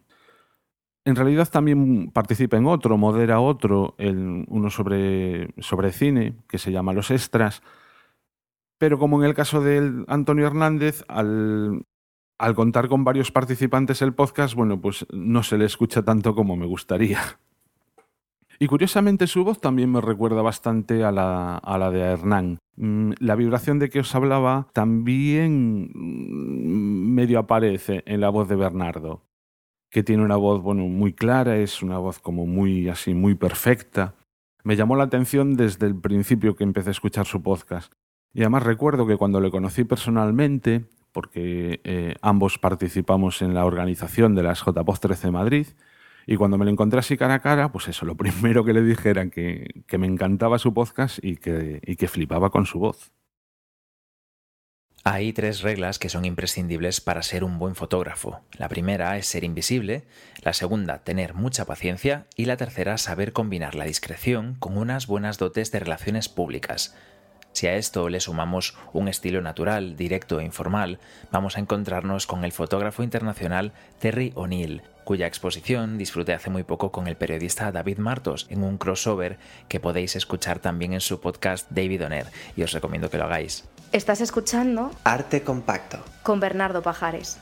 En 1.04 1.16
realidad 1.16 1.48
también 1.50 2.12
participa 2.12 2.56
en 2.56 2.66
otro, 2.66 2.96
modera 2.96 3.40
otro, 3.40 3.96
uno 3.98 4.70
sobre, 4.70 5.52
sobre 5.58 5.90
cine, 5.90 6.36
que 6.48 6.58
se 6.58 6.70
llama 6.70 6.92
Los 6.92 7.10
Extras. 7.10 7.62
Pero 8.78 8.96
como 8.96 9.20
en 9.20 9.28
el 9.28 9.34
caso 9.34 9.60
de 9.60 10.04
Antonio 10.06 10.46
Hernández, 10.46 11.04
al 11.08 11.84
al 12.40 12.54
contar 12.54 12.88
con 12.88 13.04
varios 13.04 13.30
participantes 13.30 14.00
el 14.00 14.14
podcast, 14.14 14.54
bueno, 14.54 14.80
pues 14.80 15.06
no 15.12 15.42
se 15.42 15.58
le 15.58 15.66
escucha 15.66 16.02
tanto 16.02 16.34
como 16.34 16.56
me 16.56 16.64
gustaría. 16.64 17.20
Y 18.58 18.66
curiosamente 18.66 19.26
su 19.26 19.44
voz 19.44 19.60
también 19.60 19.92
me 19.92 20.00
recuerda 20.00 20.40
bastante 20.40 21.04
a 21.04 21.12
la, 21.12 21.58
a 21.58 21.76
la 21.76 21.90
de 21.90 22.00
Hernán. 22.00 22.58
Mm, 22.76 23.12
la 23.18 23.34
vibración 23.34 23.78
de 23.78 23.90
que 23.90 24.00
os 24.00 24.14
hablaba 24.14 24.68
también 24.72 25.90
mm, 25.92 27.14
medio 27.14 27.38
aparece 27.38 28.02
en 28.06 28.22
la 28.22 28.30
voz 28.30 28.48
de 28.48 28.56
Bernardo, 28.56 29.22
que 29.90 30.02
tiene 30.02 30.24
una 30.24 30.36
voz 30.36 30.62
bueno, 30.62 30.84
muy 30.84 31.12
clara, 31.12 31.58
es 31.58 31.82
una 31.82 31.98
voz 31.98 32.20
como 32.20 32.46
muy 32.46 32.88
así, 32.88 33.12
muy 33.12 33.34
perfecta. 33.34 34.14
Me 34.64 34.76
llamó 34.76 34.96
la 34.96 35.04
atención 35.04 35.56
desde 35.56 35.86
el 35.86 35.94
principio 35.94 36.56
que 36.56 36.64
empecé 36.64 36.88
a 36.88 36.92
escuchar 36.92 37.26
su 37.26 37.42
podcast. 37.42 37.92
Y 38.32 38.40
además 38.40 38.62
recuerdo 38.62 39.06
que 39.06 39.18
cuando 39.18 39.42
le 39.42 39.50
conocí 39.50 39.84
personalmente, 39.84 40.86
porque 41.12 41.80
eh, 41.84 42.14
ambos 42.22 42.58
participamos 42.58 43.42
en 43.42 43.54
la 43.54 43.64
organización 43.64 44.34
de 44.34 44.42
las 44.42 44.62
JPOZ 44.64 45.00
13 45.00 45.30
Madrid. 45.30 45.66
Y 46.26 46.36
cuando 46.36 46.58
me 46.58 46.64
lo 46.64 46.70
encontré 46.70 47.00
así 47.00 47.16
cara 47.16 47.34
a 47.34 47.40
cara, 47.40 47.72
pues 47.72 47.88
eso, 47.88 48.06
lo 48.06 48.16
primero 48.16 48.64
que 48.64 48.72
le 48.72 48.82
dije 48.82 49.10
era 49.10 49.28
que, 49.30 49.82
me 49.98 50.06
encantaba 50.06 50.58
su 50.58 50.72
podcast 50.74 51.18
y 51.22 51.36
que, 51.36 51.80
y 51.84 51.96
que 51.96 52.08
flipaba 52.08 52.50
con 52.50 52.66
su 52.66 52.78
voz. 52.78 53.12
Hay 55.02 55.32
tres 55.32 55.62
reglas 55.62 55.98
que 55.98 56.10
son 56.10 56.26
imprescindibles 56.26 57.00
para 57.00 57.22
ser 57.22 57.42
un 57.42 57.58
buen 57.58 57.74
fotógrafo. 57.74 58.42
La 58.58 58.68
primera 58.68 59.16
es 59.16 59.26
ser 59.26 59.44
invisible, 59.44 60.04
la 60.42 60.52
segunda 60.52 61.04
tener 61.04 61.32
mucha 61.32 61.64
paciencia 61.64 62.26
y 62.36 62.44
la 62.44 62.58
tercera 62.58 62.98
saber 62.98 63.32
combinar 63.32 63.74
la 63.74 63.86
discreción 63.86 64.56
con 64.58 64.76
unas 64.76 65.06
buenas 65.06 65.38
dotes 65.38 65.72
de 65.72 65.80
relaciones 65.80 66.28
públicas. 66.28 66.94
Si 67.52 67.66
a 67.66 67.74
esto 67.74 68.08
le 68.08 68.20
sumamos 68.20 68.76
un 68.92 69.08
estilo 69.08 69.42
natural, 69.42 69.96
directo 69.96 70.40
e 70.40 70.44
informal, 70.44 70.98
vamos 71.30 71.56
a 71.56 71.60
encontrarnos 71.60 72.26
con 72.26 72.44
el 72.44 72.52
fotógrafo 72.52 73.02
internacional 73.02 73.72
Terry 73.98 74.32
O'Neill, 74.36 74.82
cuya 75.04 75.26
exposición 75.26 75.98
disfruté 75.98 76.32
hace 76.32 76.50
muy 76.50 76.62
poco 76.62 76.92
con 76.92 77.08
el 77.08 77.16
periodista 77.16 77.72
David 77.72 77.98
Martos 77.98 78.46
en 78.48 78.62
un 78.62 78.78
crossover 78.78 79.38
que 79.68 79.80
podéis 79.80 80.14
escuchar 80.14 80.60
también 80.60 80.92
en 80.92 81.00
su 81.00 81.20
podcast 81.20 81.68
David 81.70 82.04
Oner 82.04 82.26
y 82.56 82.62
os 82.62 82.72
recomiendo 82.72 83.10
que 83.10 83.18
lo 83.18 83.24
hagáis. 83.24 83.68
Estás 83.92 84.20
escuchando 84.20 84.92
Arte 85.02 85.42
Compacto 85.42 85.98
con 86.22 86.38
Bernardo 86.38 86.82
Pajares. 86.82 87.38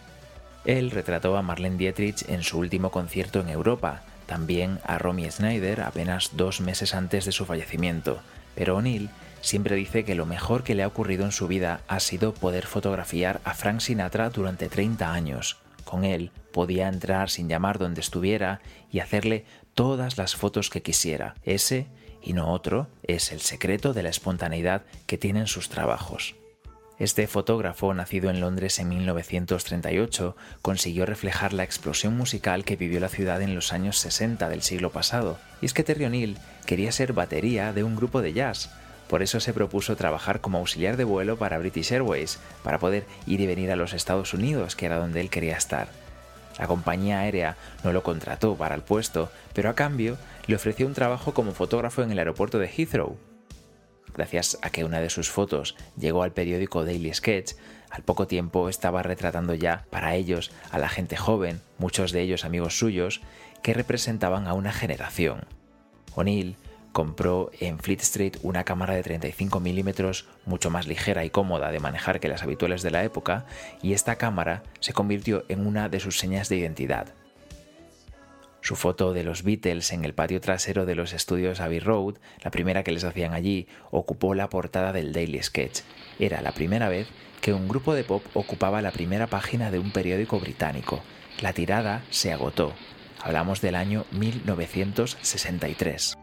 Él 0.65 0.91
retrató 0.91 1.37
a 1.37 1.43
Marlene 1.43 1.77
Dietrich 1.77 2.27
en 2.29 2.43
su 2.43 2.59
último 2.59 2.91
concierto 2.91 3.41
en 3.41 3.51
Europa, 3.51 4.03
también 4.27 4.81
a 4.85 4.99
Romy 4.99 5.31
Schneider 5.31 5.83
apenas 5.83 6.31
dos 6.37 6.61
meses 6.61 6.95
antes 6.95 7.27
de 7.27 7.33
su 7.33 7.45
fallecimiento, 7.45 8.21
pero 8.55 8.77
O'Neill 8.77 9.11
siempre 9.41 9.77
dice 9.77 10.05
que 10.05 10.15
lo 10.15 10.27
mejor 10.27 10.65
que 10.65 10.75
le 10.75 10.83
ha 10.83 10.87
ocurrido 10.87 11.25
en 11.25 11.33
su 11.33 11.49
vida 11.49 11.81
ha 11.89 12.01
sido 12.01 12.35
poder 12.35 12.67
fotografiar 12.67 13.41
a 13.45 13.55
Frank 13.55 13.81
Sinatra 13.81 14.31
durante 14.31 14.69
30 14.69 15.13
años. 15.13 15.59
Con 15.85 16.05
él 16.05 16.31
podía 16.53 16.89
entrar 16.89 17.31
sin 17.31 17.49
llamar 17.49 17.79
donde 17.79 18.01
estuviera 18.01 18.61
y 18.91 19.01
hacerle 19.01 19.45
todas 19.75 20.19
las 20.19 20.37
fotos 20.37 20.71
que 20.71 20.83
quisiera. 20.83 21.35
Ese 21.45 21.87
y 22.23 22.33
no 22.33 22.53
otro 22.53 22.89
es 23.03 23.33
el 23.33 23.41
secreto 23.41 23.93
de 23.93 24.03
la 24.03 24.09
espontaneidad 24.09 24.83
que 25.07 25.19
tienen 25.19 25.47
sus 25.47 25.69
trabajos. 25.69 26.35
Este 26.99 27.29
fotógrafo, 27.29 27.95
nacido 27.95 28.29
en 28.29 28.41
Londres 28.41 28.81
en 28.81 28.89
1938, 28.89 30.37
consiguió 30.63 31.07
reflejar 31.07 31.53
la 31.53 31.63
explosión 31.63 32.17
musical 32.17 32.65
que 32.65 32.75
vivió 32.75 32.99
la 32.99 33.09
ciudad 33.09 33.41
en 33.41 33.55
los 33.55 33.73
años 33.73 33.99
60 33.99 34.49
del 34.49 34.63
siglo 34.63 34.91
pasado. 34.91 35.39
Y 35.63 35.67
es 35.67 35.75
que 35.75 35.85
Terry 35.85 36.07
O'Neill 36.07 36.39
quería 36.67 36.91
ser 36.91 37.13
batería 37.13 37.73
de 37.73 37.85
un 37.85 37.95
grupo 37.95 38.21
de 38.21 38.33
jazz. 38.33 38.71
Por 39.09 39.23
eso 39.23 39.41
se 39.41 39.53
propuso 39.53 39.97
trabajar 39.97 40.41
como 40.41 40.59
auxiliar 40.59 40.97
de 40.97 41.05
vuelo 41.05 41.39
para 41.39 41.59
British 41.59 41.93
Airways, 41.93 42.39
para 42.63 42.79
poder 42.79 43.07
ir 43.27 43.41
y 43.41 43.47
venir 43.47 43.71
a 43.71 43.77
los 43.77 43.95
Estados 43.95 44.35
Unidos, 44.35 44.77
que 44.77 44.87
era 44.87 44.99
donde 44.99 45.21
él 45.21 45.31
quería 45.31 45.57
estar. 45.57 45.89
La 46.59 46.67
compañía 46.67 47.21
aérea 47.21 47.57
no 47.85 47.93
lo 47.93 48.03
contrató 48.03 48.57
para 48.57 48.75
el 48.75 48.83
puesto, 48.83 49.31
pero 49.55 49.71
a 49.71 49.75
cambio 49.75 50.19
le 50.47 50.57
ofreció 50.57 50.87
un 50.87 50.95
trabajo 50.95 51.33
como 51.33 51.53
fotógrafo 51.53 52.03
en 52.03 52.11
el 52.11 52.19
aeropuerto 52.19 52.59
de 52.59 52.69
Heathrow. 52.69 53.17
Gracias 54.15 54.59
a 54.63 54.71
que 54.71 54.85
una 54.85 55.01
de 55.01 55.11
sus 55.11 55.31
fotos 55.31 55.77
llegó 55.97 56.23
al 56.23 56.33
periódico 56.33 56.85
Daily 56.85 57.15
Sketch, 57.15 57.53
al 57.91 58.03
poco 58.03 58.27
tiempo 58.27 58.69
estaba 58.69 59.03
retratando 59.03 59.55
ya 59.55 59.87
para 59.91 60.15
ellos 60.17 60.51
a 60.71 60.79
la 60.79 60.89
gente 60.89 61.17
joven, 61.17 61.61
muchos 61.79 62.13
de 62.13 62.23
ellos 62.23 62.45
amigos 62.45 62.79
suyos, 62.79 63.21
que 63.63 63.75
representaban 63.75 64.47
a 64.47 64.55
una 64.55 64.73
generación. 64.73 65.47
O'Neill 66.15 66.57
compró 66.93 67.51
en 67.61 67.79
Fleet 67.79 68.01
Street 68.01 68.37
una 68.43 68.65
cámara 68.65 68.95
de 68.95 69.03
35 69.03 69.61
milímetros 69.61 70.27
mucho 70.47 70.71
más 70.71 70.87
ligera 70.87 71.25
y 71.25 71.31
cómoda 71.31 71.71
de 71.71 71.81
manejar 71.81 72.21
que 72.21 72.29
las 72.29 72.43
habituales 72.43 72.83
de 72.83 72.91
la 72.91 73.05
época, 73.05 73.47
y 73.83 73.93
esta 73.93 74.17
cámara 74.17 74.63
se 74.81 74.93
convirtió 74.93 75.45
en 75.49 75.67
una 75.67 75.89
de 75.89 76.01
sus 76.01 76.19
señas 76.19 76.49
de 76.49 76.57
identidad. 76.57 77.15
Su 78.61 78.77
foto 78.77 79.13
de 79.13 79.23
los 79.23 79.45
Beatles 79.45 79.93
en 79.93 80.05
el 80.05 80.15
patio 80.15 80.41
trasero 80.41 80.85
de 80.85 80.95
los 80.95 81.13
estudios 81.13 81.61
Abbey 81.61 81.81
Road, 81.81 82.17
la 82.43 82.51
primera 82.51 82.83
que 82.83 82.93
les 82.93 83.05
hacían 83.05 83.33
allí, 83.33 83.69
ocupó 83.91 84.35
la 84.35 84.51
portada 84.51 84.93
del 84.93 85.13
Daily 85.13 85.43
Sketch. 85.43 85.81
Era 86.19 86.43
la 86.43 86.53
primera 86.53 86.89
vez 86.89 87.09
que 87.41 87.55
un 87.55 87.69
grupo 87.69 87.95
de 87.95 88.05
pop 88.05 88.23
ocupaba 88.35 88.83
la 88.83 88.91
primera 88.91 89.29
página 89.29 89.71
de 89.71 89.79
un 89.79 89.93
periódico 89.93 90.41
británico. 90.41 91.01
La 91.41 91.53
tirada 91.53 92.05
se 92.11 92.33
agotó. 92.33 92.73
Hablamos 93.23 93.61
del 93.61 93.77
año 93.77 94.05
1963. 94.11 96.19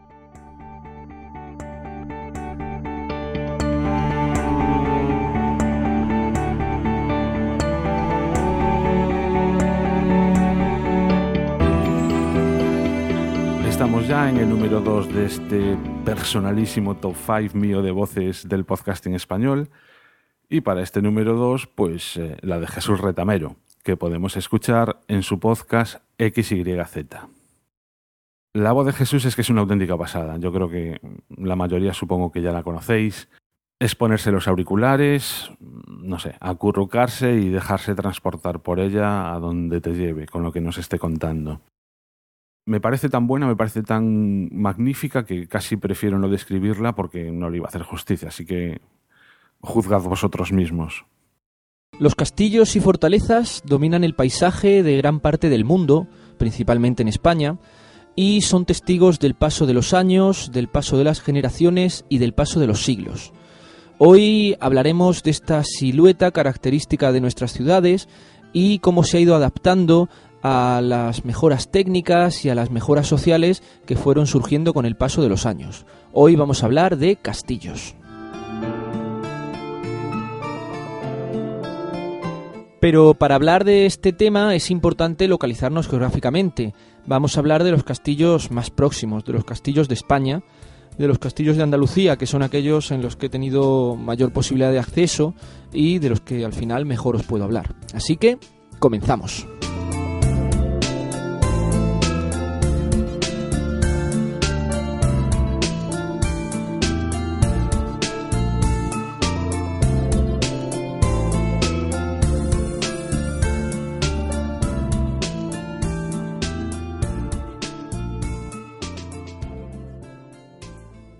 Número 14.48 14.80
2 14.80 15.12
de 15.12 15.26
este 15.26 15.78
personalísimo 16.04 16.96
top 16.96 17.16
5 17.16 17.56
mío 17.56 17.82
de 17.82 17.90
voces 17.90 18.48
del 18.48 18.64
podcasting 18.64 19.14
español. 19.14 19.70
Y 20.48 20.60
para 20.60 20.82
este 20.82 21.02
número 21.02 21.34
2, 21.34 21.66
pues 21.66 22.16
eh, 22.16 22.36
la 22.42 22.60
de 22.60 22.68
Jesús 22.68 23.00
Retamero, 23.00 23.56
que 23.82 23.96
podemos 23.96 24.36
escuchar 24.36 25.00
en 25.08 25.22
su 25.22 25.40
podcast 25.40 25.96
XYZ. 26.18 27.06
La 28.54 28.72
voz 28.72 28.86
de 28.86 28.92
Jesús 28.92 29.24
es 29.24 29.34
que 29.34 29.42
es 29.42 29.50
una 29.50 29.62
auténtica 29.62 29.96
pasada. 29.96 30.36
Yo 30.36 30.52
creo 30.52 30.68
que 30.68 31.00
la 31.36 31.56
mayoría 31.56 31.92
supongo 31.92 32.30
que 32.30 32.42
ya 32.42 32.52
la 32.52 32.62
conocéis. 32.62 33.28
Es 33.80 33.94
ponerse 33.94 34.30
los 34.30 34.48
auriculares, 34.48 35.50
no 35.60 36.18
sé, 36.18 36.36
acurrucarse 36.40 37.34
y 37.34 37.48
dejarse 37.48 37.94
transportar 37.94 38.60
por 38.60 38.80
ella 38.80 39.34
a 39.34 39.38
donde 39.40 39.80
te 39.80 39.92
lleve, 39.92 40.26
con 40.26 40.42
lo 40.42 40.52
que 40.52 40.60
nos 40.60 40.78
esté 40.78 40.98
contando 40.98 41.60
me 42.66 42.80
parece 42.80 43.08
tan 43.08 43.26
buena, 43.28 43.46
me 43.46 43.56
parece 43.56 43.82
tan 43.82 44.48
magnífica 44.52 45.24
que 45.24 45.46
casi 45.46 45.76
prefiero 45.76 46.18
no 46.18 46.28
describirla 46.28 46.94
porque 46.94 47.30
no 47.30 47.48
le 47.48 47.58
iba 47.58 47.66
a 47.66 47.68
hacer 47.68 47.82
justicia. 47.82 48.28
Así 48.28 48.44
que 48.44 48.80
juzgad 49.60 50.02
vosotros 50.02 50.52
mismos. 50.52 51.06
Los 51.98 52.16
castillos 52.16 52.74
y 52.76 52.80
fortalezas 52.80 53.62
dominan 53.64 54.04
el 54.04 54.14
paisaje 54.14 54.82
de 54.82 54.96
gran 54.96 55.20
parte 55.20 55.48
del 55.48 55.64
mundo, 55.64 56.08
principalmente 56.38 57.02
en 57.02 57.08
España, 57.08 57.58
y 58.16 58.42
son 58.42 58.66
testigos 58.66 59.20
del 59.20 59.34
paso 59.34 59.66
de 59.66 59.72
los 59.74 59.94
años, 59.94 60.50
del 60.52 60.68
paso 60.68 60.98
de 60.98 61.04
las 61.04 61.20
generaciones 61.20 62.04
y 62.08 62.18
del 62.18 62.34
paso 62.34 62.58
de 62.58 62.66
los 62.66 62.82
siglos. 62.82 63.32
Hoy 63.98 64.56
hablaremos 64.60 65.22
de 65.22 65.30
esta 65.30 65.62
silueta 65.64 66.32
característica 66.32 67.12
de 67.12 67.20
nuestras 67.20 67.52
ciudades 67.52 68.08
y 68.52 68.78
cómo 68.80 69.04
se 69.04 69.18
ha 69.18 69.20
ido 69.20 69.36
adaptando 69.36 70.08
a 70.48 70.80
las 70.80 71.24
mejoras 71.24 71.72
técnicas 71.72 72.44
y 72.44 72.50
a 72.50 72.54
las 72.54 72.70
mejoras 72.70 73.08
sociales 73.08 73.64
que 73.84 73.96
fueron 73.96 74.28
surgiendo 74.28 74.72
con 74.72 74.86
el 74.86 74.94
paso 74.94 75.20
de 75.20 75.28
los 75.28 75.44
años. 75.44 75.86
Hoy 76.12 76.36
vamos 76.36 76.62
a 76.62 76.66
hablar 76.66 76.98
de 76.98 77.16
castillos. 77.16 77.96
Pero 82.80 83.14
para 83.14 83.34
hablar 83.34 83.64
de 83.64 83.86
este 83.86 84.12
tema 84.12 84.54
es 84.54 84.70
importante 84.70 85.26
localizarnos 85.26 85.88
geográficamente. 85.88 86.74
Vamos 87.06 87.36
a 87.36 87.40
hablar 87.40 87.64
de 87.64 87.72
los 87.72 87.82
castillos 87.82 88.52
más 88.52 88.70
próximos, 88.70 89.24
de 89.24 89.32
los 89.32 89.44
castillos 89.44 89.88
de 89.88 89.94
España, 89.94 90.44
de 90.96 91.08
los 91.08 91.18
castillos 91.18 91.56
de 91.56 91.64
Andalucía, 91.64 92.16
que 92.16 92.26
son 92.26 92.44
aquellos 92.44 92.92
en 92.92 93.02
los 93.02 93.16
que 93.16 93.26
he 93.26 93.30
tenido 93.30 93.96
mayor 93.96 94.32
posibilidad 94.32 94.70
de 94.70 94.78
acceso 94.78 95.34
y 95.72 95.98
de 95.98 96.10
los 96.10 96.20
que 96.20 96.44
al 96.44 96.52
final 96.52 96.86
mejor 96.86 97.16
os 97.16 97.24
puedo 97.24 97.42
hablar. 97.42 97.74
Así 97.92 98.16
que, 98.16 98.38
comenzamos. 98.78 99.48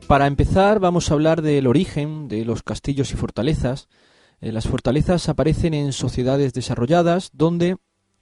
Para 0.07 0.29
empezar 0.29 0.79
vamos 0.79 1.11
a 1.11 1.15
hablar 1.15 1.43
del 1.43 1.67
origen 1.67 2.29
de 2.29 2.45
los 2.45 2.63
castillos 2.63 3.11
y 3.11 3.17
fortalezas. 3.17 3.89
Eh, 4.41 4.53
las 4.53 4.69
fortalezas 4.69 5.29
aparecen 5.29 5.75
en 5.75 5.93
sociedades 5.93 6.53
desarrolladas 6.53 7.31
donde 7.33 7.77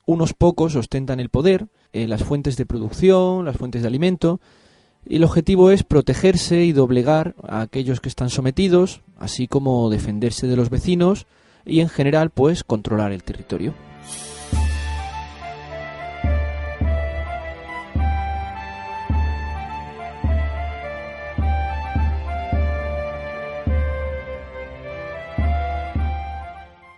unos 0.07 0.33
pocos 0.33 0.77
ostentan 0.77 1.21
el 1.21 1.29
poder, 1.29 1.69
eh, 1.93 2.09
las 2.09 2.25
fuentes 2.25 2.57
de 2.57 2.65
producción, 2.65 3.45
las 3.45 3.59
fuentes 3.59 3.83
de 3.83 3.89
alimento, 3.89 4.41
y 5.07 5.17
el 5.17 5.25
objetivo 5.25 5.71
es 5.71 5.83
protegerse 5.83 6.65
y 6.65 6.73
doblegar 6.73 7.35
a 7.47 7.61
aquellos 7.61 8.01
que 8.01 8.09
están 8.09 8.31
sometidos, 8.31 9.03
así 9.19 9.47
como 9.47 9.91
defenderse 9.91 10.47
de 10.47 10.57
los 10.57 10.71
vecinos 10.71 11.27
y 11.67 11.81
en 11.81 11.91
general 11.91 12.31
pues 12.31 12.65
controlar 12.65 13.13
el 13.13 13.25
territorio. 13.25 13.75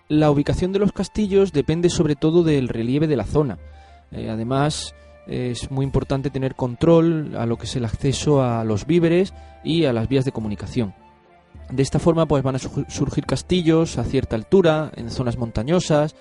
La 0.09 0.31
ubicación 0.31 0.73
de 0.73 0.79
los 0.79 0.93
castillos 0.93 1.53
depende 1.53 1.91
sobre 1.91 2.15
todo 2.15 2.45
del 2.45 2.69
relieve 2.69 3.09
de 3.09 3.17
la 3.17 3.25
zona. 3.25 3.59
Eh, 4.13 4.31
además, 4.31 4.95
es 5.27 5.71
muy 5.73 5.85
importante 5.85 6.31
tener 6.31 6.55
control 6.55 7.35
a 7.37 7.45
lo 7.45 7.57
que 7.57 7.65
es 7.65 7.75
el 7.75 7.85
acceso 7.85 8.41
a 8.41 8.63
los 8.63 8.87
víveres 8.87 9.35
y 9.65 9.85
a 9.85 9.93
las 9.93 10.09
vías 10.09 10.25
de 10.25 10.31
comunicación. 10.31 10.95
De 11.71 11.83
esta 11.83 11.99
forma, 11.99 12.27
pues 12.27 12.45
van 12.45 12.55
a 12.55 12.61
surgir 12.61 13.27
castillos 13.27 13.99
a 13.99 14.05
cierta 14.05 14.37
altura, 14.37 14.93
en 14.95 15.11
zonas 15.11 15.37
montañosas, 15.37 16.15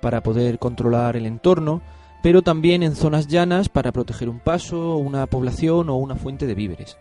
para 0.00 0.22
poder 0.22 0.60
controlar 0.60 1.16
el 1.16 1.26
entorno, 1.26 1.82
pero 2.22 2.42
también 2.42 2.84
en 2.84 2.94
zonas 2.94 3.26
llanas 3.26 3.68
para 3.68 3.90
proteger 3.90 4.28
un 4.28 4.38
paso, 4.38 4.96
una 4.98 5.26
población 5.26 5.88
o 5.88 5.96
una 5.96 6.14
fuente 6.14 6.46
de 6.46 6.54
víveres. 6.54 6.96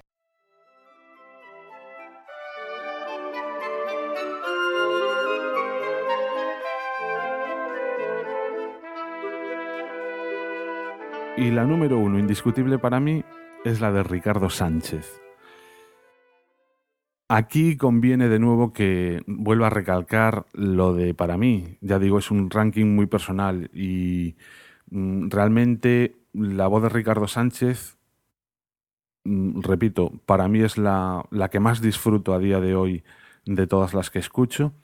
Y 11.42 11.50
la 11.50 11.66
número 11.66 11.98
uno, 11.98 12.20
indiscutible 12.20 12.78
para 12.78 13.00
mí, 13.00 13.24
es 13.66 13.82
la 13.82 13.92
de 13.92 14.04
Ricardo 14.04 14.52
Sánchez. 14.52 15.20
Aquí 17.30 17.78
conviene 17.78 18.30
de 18.30 18.38
nuevo 18.38 18.74
que 18.74 19.24
vuelva 19.26 19.66
a 19.66 19.70
recalcar 19.72 20.46
lo 20.54 20.94
de 20.94 21.16
para 21.16 21.38
mí. 21.38 21.80
Ya 21.82 21.98
digo, 21.98 22.20
es 22.20 22.30
un 22.30 22.52
ranking 22.52 22.94
muy 22.94 23.08
personal 23.08 23.72
y 23.74 24.36
mm, 24.92 25.32
realmente 25.32 26.16
la 26.32 26.68
voz 26.68 26.84
de 26.84 26.90
Ricardo 26.90 27.28
Sánchez, 27.28 27.98
mm, 29.24 29.62
repito, 29.62 30.12
para 30.28 30.48
mí 30.48 30.60
es 30.60 30.78
la, 30.78 31.26
la 31.32 31.50
que 31.50 31.60
más 31.60 31.82
disfruto 31.82 32.36
a 32.36 32.40
día 32.40 32.60
de 32.60 32.76
hoy 32.76 33.04
de 33.46 33.66
todas 33.66 33.96
las 33.96 34.12
que 34.12 34.20
escucho 34.20 34.76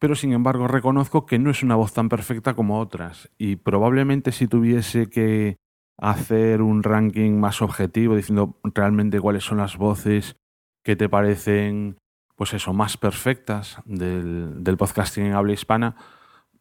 pero 0.00 0.14
sin 0.14 0.32
embargo 0.32 0.66
reconozco 0.66 1.26
que 1.26 1.38
no 1.38 1.50
es 1.50 1.62
una 1.62 1.76
voz 1.76 1.92
tan 1.92 2.08
perfecta 2.08 2.54
como 2.54 2.80
otras 2.80 3.30
y 3.36 3.56
probablemente 3.56 4.32
si 4.32 4.48
tuviese 4.48 5.10
que 5.10 5.58
hacer 6.00 6.62
un 6.62 6.82
ranking 6.82 7.32
más 7.32 7.62
objetivo 7.62 8.16
diciendo 8.16 8.56
realmente 8.62 9.20
cuáles 9.20 9.44
son 9.44 9.58
las 9.58 9.76
voces 9.76 10.36
que 10.82 10.96
te 10.96 11.08
parecen, 11.08 11.98
pues 12.36 12.54
eso, 12.54 12.72
más 12.72 12.96
perfectas 12.96 13.78
del, 13.84 14.64
del 14.64 14.76
podcasting 14.76 15.26
en 15.26 15.34
habla 15.34 15.52
hispana, 15.52 15.96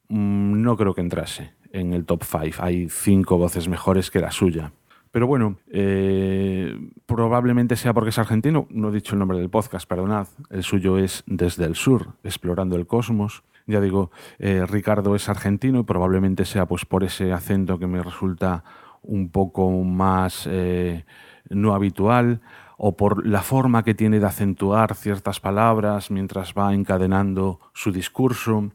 mm, 0.10 0.62
no 0.62 0.76
creo 0.76 0.94
que 0.94 1.02
entrase 1.02 1.54
en 1.72 1.94
el 1.94 2.06
top 2.06 2.24
5. 2.24 2.58
Hay 2.62 2.90
cinco 2.90 3.38
voces 3.38 3.68
mejores 3.68 4.12
que 4.12 4.20
la 4.20 4.32
suya. 4.32 4.74
Pero 5.12 5.26
bueno, 5.26 5.58
eh, 5.68 6.78
probablemente 7.06 7.76
sea 7.76 7.94
porque 7.94 8.10
es 8.10 8.20
argentino. 8.20 8.68
No 8.70 8.90
he 8.90 8.94
dicho 8.94 9.16
el 9.16 9.20
nombre 9.20 9.40
del 9.40 9.50
podcast, 9.50 9.88
perdonad. 9.88 10.28
El 10.50 10.64
suyo 10.64 10.98
es 10.98 11.24
Desde 11.26 11.66
el 11.66 11.76
Sur, 11.76 12.14
Explorando 12.24 12.76
el 12.76 12.86
Cosmos. 12.86 13.44
Ya 13.66 13.82
digo, 13.82 14.12
eh, 14.38 14.66
Ricardo 14.68 15.16
es 15.16 15.30
argentino 15.30 15.80
y 15.80 15.84
probablemente 15.84 16.46
sea 16.46 16.68
pues 16.68 16.86
por 16.86 17.04
ese 17.04 17.32
acento 17.32 17.80
que 17.80 17.88
me 17.88 18.04
resulta 18.04 18.64
un 19.02 19.30
poco 19.30 19.70
más 19.84 20.48
eh, 20.50 21.06
no 21.50 21.74
habitual 21.74 22.42
o 22.78 22.96
por 22.96 23.28
la 23.28 23.42
forma 23.42 23.84
que 23.84 23.94
tiene 23.94 24.20
de 24.20 24.26
acentuar 24.26 24.96
ciertas 24.96 25.40
palabras 25.40 26.12
mientras 26.12 26.54
va 26.54 26.74
encadenando 26.74 27.60
su 27.74 27.92
discurso. 27.92 28.72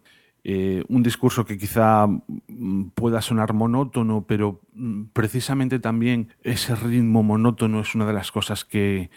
Eh, 0.47 0.85
un 0.89 1.03
discurso 1.03 1.47
que 1.47 1.57
quizá 1.57 2.07
mm, 2.07 2.91
pueda 2.95 3.23
sonar 3.23 3.55
monótono, 3.55 4.27
pero 4.27 4.61
mm, 4.75 5.05
precisamente 5.15 5.79
también 5.79 6.29
ese 6.43 6.75
ritmo 6.75 7.23
monótono 7.23 7.81
es 7.81 7.95
una 7.95 8.05
de 8.05 8.13
las 8.13 8.31
cosas 8.31 8.67
que, 8.67 9.09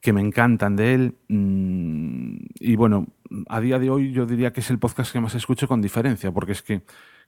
que 0.00 0.12
me 0.12 0.20
encantan 0.20 0.74
de 0.74 0.94
él. 0.94 1.14
Mm, 1.28 2.46
y 2.58 2.74
bueno, 2.74 3.06
a 3.48 3.60
día 3.60 3.78
de 3.78 3.88
hoy 3.88 4.10
yo 4.10 4.26
diría 4.26 4.52
que 4.52 4.60
es 4.60 4.70
el 4.70 4.80
podcast 4.80 5.12
que 5.12 5.20
más 5.20 5.36
escucho 5.36 5.68
con 5.68 5.80
diferencia, 5.80 6.32
porque 6.32 6.52
es 6.52 6.62
que 6.62 6.82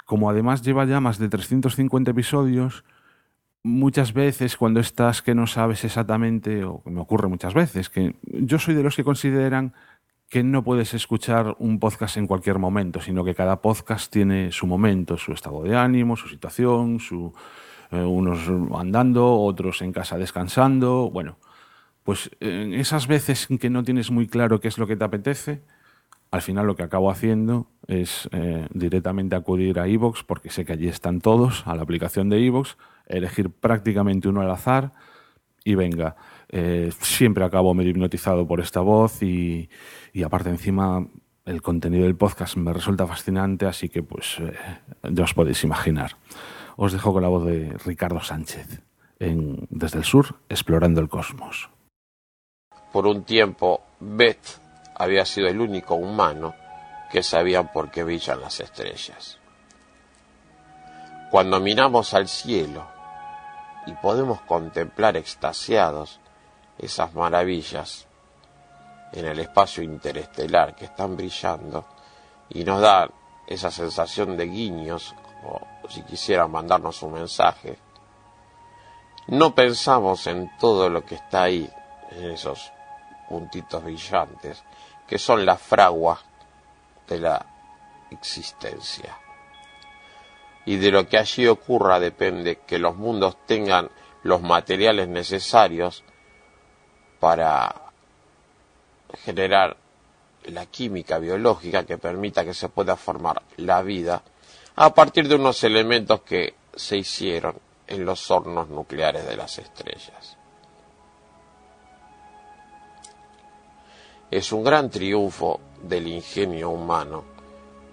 como 0.04 0.28
además 0.28 0.62
lleva 0.62 0.85
ya 0.85 1.00
más 1.00 1.18
de 1.18 1.28
350 1.28 2.11
episodios, 2.11 2.85
muchas 3.66 4.12
veces 4.12 4.56
cuando 4.56 4.78
estás 4.78 5.23
que 5.23 5.35
no 5.35 5.49
sabes 5.49 5.85
exactamente, 5.85 6.64
o 6.64 6.82
me 6.85 7.00
ocurre 7.00 7.26
muchas 7.28 7.52
veces, 7.52 7.90
que 7.90 8.14
yo 8.23 8.58
soy 8.61 8.75
de 8.75 8.82
los 8.85 8.94
que 8.94 9.02
consideran 9.02 9.74
que 10.29 10.44
no 10.44 10.62
puedes 10.62 10.94
escuchar 10.94 11.57
un 11.59 11.79
podcast 11.81 12.16
en 12.16 12.26
cualquier 12.26 12.59
momento, 12.59 13.00
sino 13.00 13.24
que 13.24 13.35
cada 13.35 13.61
podcast 13.61 14.12
tiene 14.12 14.52
su 14.52 14.66
momento, 14.66 15.16
su 15.16 15.33
estado 15.33 15.62
de 15.62 15.76
ánimo, 15.76 16.16
su 16.16 16.29
situación, 16.29 17.00
su, 17.00 17.33
eh, 17.90 18.00
unos 18.00 18.48
andando, 18.74 19.35
otros 19.40 19.83
en 19.83 19.92
casa 19.92 20.16
descansando. 20.16 21.11
Bueno, 21.11 21.38
pues 22.05 22.31
en 22.40 22.72
esas 22.72 23.09
veces 23.09 23.48
que 23.61 23.70
no 23.70 23.83
tienes 23.83 24.11
muy 24.12 24.29
claro 24.29 24.61
qué 24.61 24.68
es 24.68 24.79
lo 24.79 24.87
que 24.87 24.96
te 24.96 25.05
apetece, 25.05 25.62
al 26.31 26.42
final 26.42 26.66
lo 26.66 26.76
que 26.76 26.83
acabo 26.85 27.11
haciendo 27.11 27.68
es 27.87 28.29
eh, 28.33 28.66
directamente 28.72 29.37
acudir 29.37 29.79
a 29.81 29.88
iVoox, 29.88 30.22
porque 30.24 30.50
sé 30.50 30.64
que 30.64 30.72
allí 30.72 30.88
están 30.88 31.20
todos, 31.20 31.66
a 31.66 31.74
la 31.74 31.83
aplicación 31.83 32.29
de 32.29 32.40
iVoox, 32.40 32.76
elegir 33.07 33.51
prácticamente 33.51 34.29
uno 34.29 34.40
al 34.40 34.51
azar 34.51 34.92
y 35.64 35.75
venga. 35.75 36.16
Eh, 36.49 36.92
siempre 37.01 37.45
acabo 37.45 37.75
medio 37.75 37.90
hipnotizado 37.90 38.47
por 38.47 38.61
esta 38.61 38.81
voz 38.81 39.23
y, 39.23 39.69
aparte 40.25 40.49
encima 40.49 41.07
el 41.45 41.62
contenido 41.62 42.05
del 42.05 42.16
podcast 42.16 42.57
me 42.57 42.73
resulta 42.73 43.07
fascinante, 43.07 43.66
así 43.66 43.88
que 43.88 44.03
pues 44.03 44.38
eh, 44.40 44.53
ya 45.11 45.25
os 45.25 45.35
podéis 45.35 45.62
imaginar. 45.64 46.16
Os 46.77 46.92
dejo 46.92 47.12
con 47.12 47.23
la 47.23 47.29
voz 47.29 47.47
de 47.47 47.77
Ricardo 47.85 48.21
Sánchez 48.21 48.83
en 49.19 49.66
Desde 49.71 49.99
el 49.99 50.05
Sur, 50.05 50.37
explorando 50.49 51.01
el 51.01 51.09
cosmos. 51.09 51.71
Por 52.92 53.07
un 53.07 53.25
tiempo, 53.25 53.83
Beth 54.01 54.61
había 54.95 55.25
sido 55.25 55.49
el 55.49 55.61
único 55.61 55.95
humano 55.95 56.55
que 57.11 57.23
sabía 57.23 57.73
por 57.73 57.90
qué 57.90 58.03
brillan 58.03 58.40
las 58.40 58.61
estrellas. 58.61 59.38
Cuando 61.31 61.61
miramos 61.61 62.14
al 62.14 62.29
cielo, 62.29 62.95
y 63.87 63.92
podemos 63.94 64.40
contemplar 64.42 65.16
extasiados 65.16 66.20
esas 66.79 67.14
maravillas 67.14 68.07
en 69.12 69.27
el 69.27 69.38
espacio 69.38 69.83
interestelar 69.83 70.75
que 70.75 70.87
están 70.87 71.16
brillando 71.16 71.87
y 72.51 72.64
nos 72.64 72.81
dan 72.81 73.11
esa 73.46 73.70
sensación 73.70 74.37
de 74.37 74.46
guiños 74.46 75.14
o 75.44 75.88
si 75.88 76.03
quisieran 76.03 76.51
mandarnos 76.51 77.03
un 77.03 77.12
mensaje. 77.12 77.79
No 79.29 79.55
pensamos 79.55 80.27
en 80.27 80.57
todo 80.59 80.88
lo 80.88 81.05
que 81.05 81.16
está 81.16 81.44
ahí, 81.44 81.70
en 82.11 82.31
esos 82.33 82.72
puntitos 83.29 83.83
brillantes, 83.83 84.62
que 85.07 85.18
son 85.18 85.46
la 85.46 85.57
fragua 85.57 86.20
de 87.09 87.18
la 87.20 87.46
existencia 88.11 89.16
y 90.66 90.76
de 90.76 90.90
lo 90.90 91.09
que 91.09 91.16
allí 91.16 91.46
ocurra 91.46 92.00
depende 92.00 92.59
que 92.66 92.79
los 92.79 92.96
mundos 92.96 93.37
tengan 93.46 93.88
los 94.24 94.42
materiales 94.42 95.09
necesarios 95.09 96.02
para 97.20 97.92
generar 99.24 99.76
la 100.46 100.66
química 100.66 101.18
biológica 101.18 101.87
que 101.87 101.98
permita 101.98 102.44
que 102.44 102.52
se 102.52 102.68
pueda 102.68 102.96
formar 102.96 103.42
la 103.57 103.83
vida 103.83 104.22
a 104.74 104.92
partir 104.92 105.29
de 105.29 105.37
unos 105.37 105.62
elementos 105.64 106.22
que 106.22 106.55
se 106.74 106.98
hicieron 106.98 107.57
en 107.87 108.05
los 108.05 108.31
hornos 108.31 108.68
nucleares 108.68 109.26
de 109.26 109.37
las 109.37 109.59
estrellas. 109.59 110.37
Es 114.31 114.52
un 114.52 114.64
gran 114.64 114.90
triunfo 114.90 115.61
del 115.83 116.09
ingenio 116.09 116.70
humano 116.70 117.24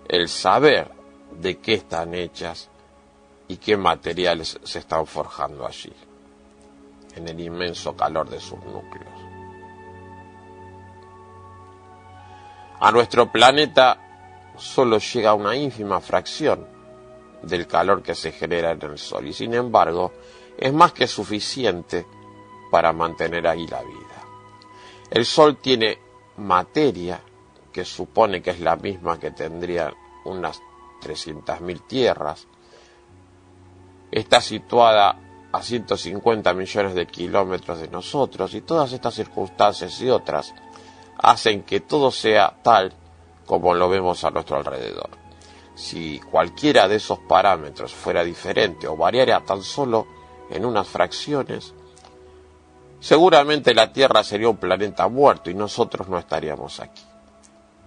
el 0.10 0.28
saber 0.28 1.03
de 1.40 1.58
qué 1.60 1.76
están 1.76 2.14
hechas 2.14 2.70
y 3.48 3.58
qué 3.58 3.78
materiales 3.78 4.60
se 4.64 4.80
están 4.80 5.06
forjando 5.06 5.66
allí, 5.66 5.94
en 7.16 7.28
el 7.28 7.40
inmenso 7.40 7.96
calor 7.96 8.30
de 8.30 8.40
sus 8.40 8.60
núcleos. 8.66 9.14
A 12.80 12.92
nuestro 12.92 13.32
planeta 13.32 13.98
solo 14.58 14.98
llega 14.98 15.34
una 15.34 15.56
ínfima 15.56 16.02
fracción 16.02 16.68
del 17.42 17.68
calor 17.68 18.02
que 18.02 18.16
se 18.16 18.32
genera 18.32 18.72
en 18.72 18.82
el 18.82 18.98
Sol 18.98 19.28
y 19.28 19.34
sin 19.34 19.54
embargo 19.54 20.12
es 20.58 20.74
más 20.74 20.94
que 20.94 21.08
suficiente 21.08 22.06
para 22.72 22.94
mantener 22.94 23.48
ahí 23.48 23.68
la 23.68 23.82
vida. 23.84 24.24
El 25.10 25.26
Sol 25.26 25.58
tiene 25.58 25.98
materia 26.38 27.22
que 27.72 27.86
supone 27.86 28.42
que 28.42 28.52
es 28.52 28.60
la 28.60 28.76
misma 28.76 29.20
que 29.20 29.32
tendrían 29.32 29.94
unas 30.26 30.62
300.000 31.04 31.88
tierras. 31.88 32.48
Está 34.12 34.42
situada 34.42 35.20
a 35.52 35.62
150 35.62 36.54
millones 36.54 36.96
de 36.96 37.06
kilómetros 37.06 37.80
de 37.80 37.88
nosotros 37.88 38.54
y 38.54 38.62
todas 38.62 38.92
estas 38.92 39.14
circunstancias 39.14 40.02
y 40.02 40.10
otras 40.10 40.54
hacen 41.18 41.64
que 41.64 41.80
todo 41.80 42.12
sea 42.12 42.58
tal 42.64 42.94
como 43.46 43.74
lo 43.74 43.90
vemos 43.90 44.24
a 44.24 44.32
nuestro 44.32 44.58
alrededor. 44.58 45.10
Si 45.76 46.20
cualquiera 46.20 46.88
de 46.88 46.96
esos 46.96 47.20
parámetros 47.20 47.94
fuera 47.94 48.24
diferente 48.24 48.88
o 48.88 48.96
variara 48.96 49.42
tan 49.42 49.62
solo 49.62 50.08
en 50.50 50.66
unas 50.66 50.88
fracciones, 50.88 51.74
seguramente 53.00 53.74
la 53.74 53.92
Tierra 53.92 54.24
sería 54.24 54.50
un 54.50 54.58
planeta 54.58 55.08
muerto 55.08 55.50
y 55.50 55.54
nosotros 55.54 56.08
no 56.08 56.18
estaríamos 56.18 56.80
aquí. 56.80 57.04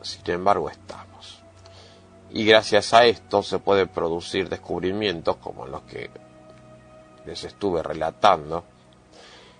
Sin 0.02 0.30
embargo, 0.30 0.68
estamos 0.70 1.35
y 2.36 2.44
gracias 2.44 2.92
a 2.92 3.06
esto 3.06 3.42
se 3.42 3.60
pueden 3.60 3.88
producir 3.88 4.50
descubrimientos 4.50 5.36
como 5.36 5.64
los 5.66 5.80
que 5.84 6.10
les 7.24 7.44
estuve 7.44 7.82
relatando 7.82 8.62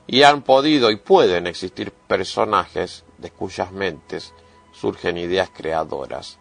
y 0.07 0.23
han 0.25 0.43
podido 0.43 0.91
y 0.91 0.97
pueden 0.97 1.47
existir 1.47 1.91
personajes 1.91 3.03
de 3.17 3.31
cuyas 3.31 3.73
mentes 3.73 4.35
surgen 4.75 5.17
ideas 5.17 5.49
creadoras 5.57 6.39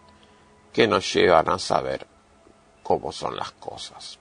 que 0.74 0.86
nos 0.86 1.10
llevan 1.10 1.48
a 1.48 1.58
saber 1.58 2.06
cómo 2.82 3.12
son 3.12 3.34
las 3.34 3.52
cosas. 3.52 4.18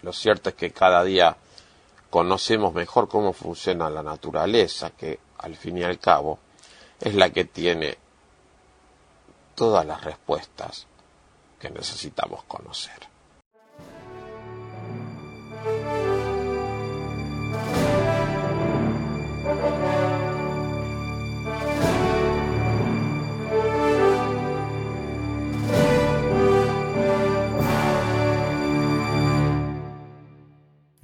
Lo 0.00 0.14
cierto 0.14 0.48
es 0.48 0.54
que 0.54 0.70
cada 0.70 1.04
día 1.04 1.36
conocemos 2.08 2.72
mejor 2.72 3.08
cómo 3.08 3.34
funciona 3.34 3.90
la 3.90 4.02
naturaleza, 4.02 4.92
que 4.92 5.20
al 5.36 5.54
fin 5.54 5.76
y 5.76 5.82
al 5.82 5.98
cabo 5.98 6.38
es 6.98 7.14
la 7.14 7.28
que 7.28 7.44
tiene 7.44 8.05
todas 9.56 9.84
las 9.84 10.04
respuestas 10.04 10.86
que 11.58 11.70
necesitamos 11.70 12.44
conocer. 12.44 13.15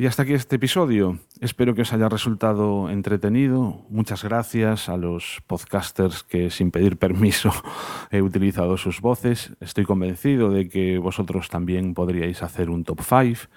Y 0.02 0.06
hasta 0.06 0.24
aquí 0.24 0.32
este 0.32 0.56
episodio. 0.56 1.20
Espero 1.40 1.76
que 1.76 1.82
os 1.82 1.92
haya 1.92 2.08
resultado 2.08 2.90
entretenido. 2.90 3.86
Muchas 3.88 4.24
gracias 4.24 4.88
a 4.88 4.96
los 4.96 5.40
podcasters 5.46 6.24
que 6.24 6.50
sin 6.50 6.72
pedir 6.72 6.96
permiso 6.96 7.52
he 8.10 8.20
utilizado 8.20 8.76
sus 8.76 9.00
voces. 9.00 9.52
Estoy 9.60 9.84
convencido 9.84 10.50
de 10.50 10.68
que 10.68 10.98
vosotros 10.98 11.50
también 11.50 11.94
podríais 11.94 12.42
hacer 12.42 12.68
un 12.68 12.82
top 12.82 13.00
5 13.00 13.48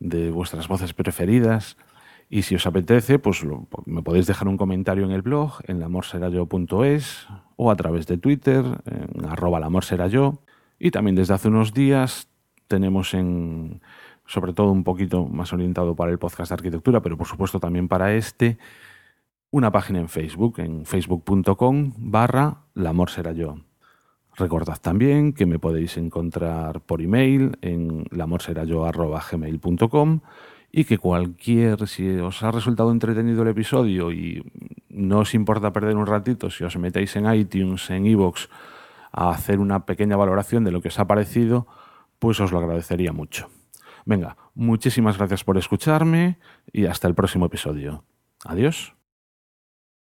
de 0.00 0.30
vuestras 0.30 0.68
voces 0.68 0.94
preferidas. 0.94 1.76
Y 2.30 2.44
si 2.44 2.54
os 2.54 2.66
apetece, 2.66 3.18
pues 3.18 3.44
me 3.84 4.00
podéis 4.00 4.26
dejar 4.26 4.48
un 4.48 4.56
comentario 4.56 5.04
en 5.04 5.10
el 5.10 5.20
blog, 5.20 5.60
en 5.64 5.80
lamorserayo.es 5.80 7.26
o 7.56 7.70
a 7.70 7.76
través 7.76 8.06
de 8.06 8.16
Twitter, 8.16 8.64
en 8.86 9.26
arroba 9.26 9.60
lamorserayo. 9.60 10.40
Y 10.78 10.92
también 10.92 11.14
desde 11.14 11.34
hace 11.34 11.48
unos 11.48 11.74
días 11.74 12.30
tenemos 12.68 13.12
en 13.12 13.82
sobre 14.26 14.52
todo 14.52 14.72
un 14.72 14.84
poquito 14.84 15.26
más 15.26 15.52
orientado 15.52 15.94
para 15.94 16.10
el 16.10 16.18
podcast 16.18 16.50
de 16.50 16.54
arquitectura, 16.54 17.02
pero 17.02 17.16
por 17.16 17.26
supuesto 17.26 17.60
también 17.60 17.88
para 17.88 18.14
este, 18.14 18.58
una 19.50 19.70
página 19.70 20.00
en 20.00 20.08
Facebook, 20.08 20.58
en 20.58 20.86
facebook.com 20.86 21.92
barra 21.96 22.62
La 22.74 22.90
Amor 22.90 23.10
Será 23.10 23.32
Yo. 23.32 23.56
Recordad 24.36 24.78
también 24.80 25.32
que 25.32 25.46
me 25.46 25.60
podéis 25.60 25.96
encontrar 25.96 26.80
por 26.80 27.00
email 27.00 27.56
en 27.60 28.04
lamorserayo.gmail.com 28.10 30.20
y 30.72 30.84
que 30.84 30.98
cualquier, 30.98 31.86
si 31.86 32.16
os 32.16 32.42
ha 32.42 32.50
resultado 32.50 32.90
entretenido 32.90 33.42
el 33.42 33.48
episodio 33.48 34.10
y 34.10 34.42
no 34.88 35.20
os 35.20 35.34
importa 35.34 35.72
perder 35.72 35.96
un 35.96 36.06
ratito, 36.06 36.50
si 36.50 36.64
os 36.64 36.76
metéis 36.76 37.14
en 37.14 37.32
iTunes, 37.32 37.88
en 37.90 38.06
iVoox, 38.06 38.48
a 39.12 39.30
hacer 39.30 39.60
una 39.60 39.86
pequeña 39.86 40.16
valoración 40.16 40.64
de 40.64 40.72
lo 40.72 40.80
que 40.80 40.88
os 40.88 40.98
ha 40.98 41.06
parecido, 41.06 41.68
pues 42.18 42.40
os 42.40 42.50
lo 42.50 42.58
agradecería 42.58 43.12
mucho. 43.12 43.48
Venga, 44.04 44.36
muchísimas 44.54 45.16
gracias 45.16 45.44
por 45.44 45.56
escucharme 45.56 46.38
y 46.72 46.86
hasta 46.86 47.08
el 47.08 47.14
próximo 47.14 47.46
episodio. 47.46 48.04
Adiós. 48.44 48.94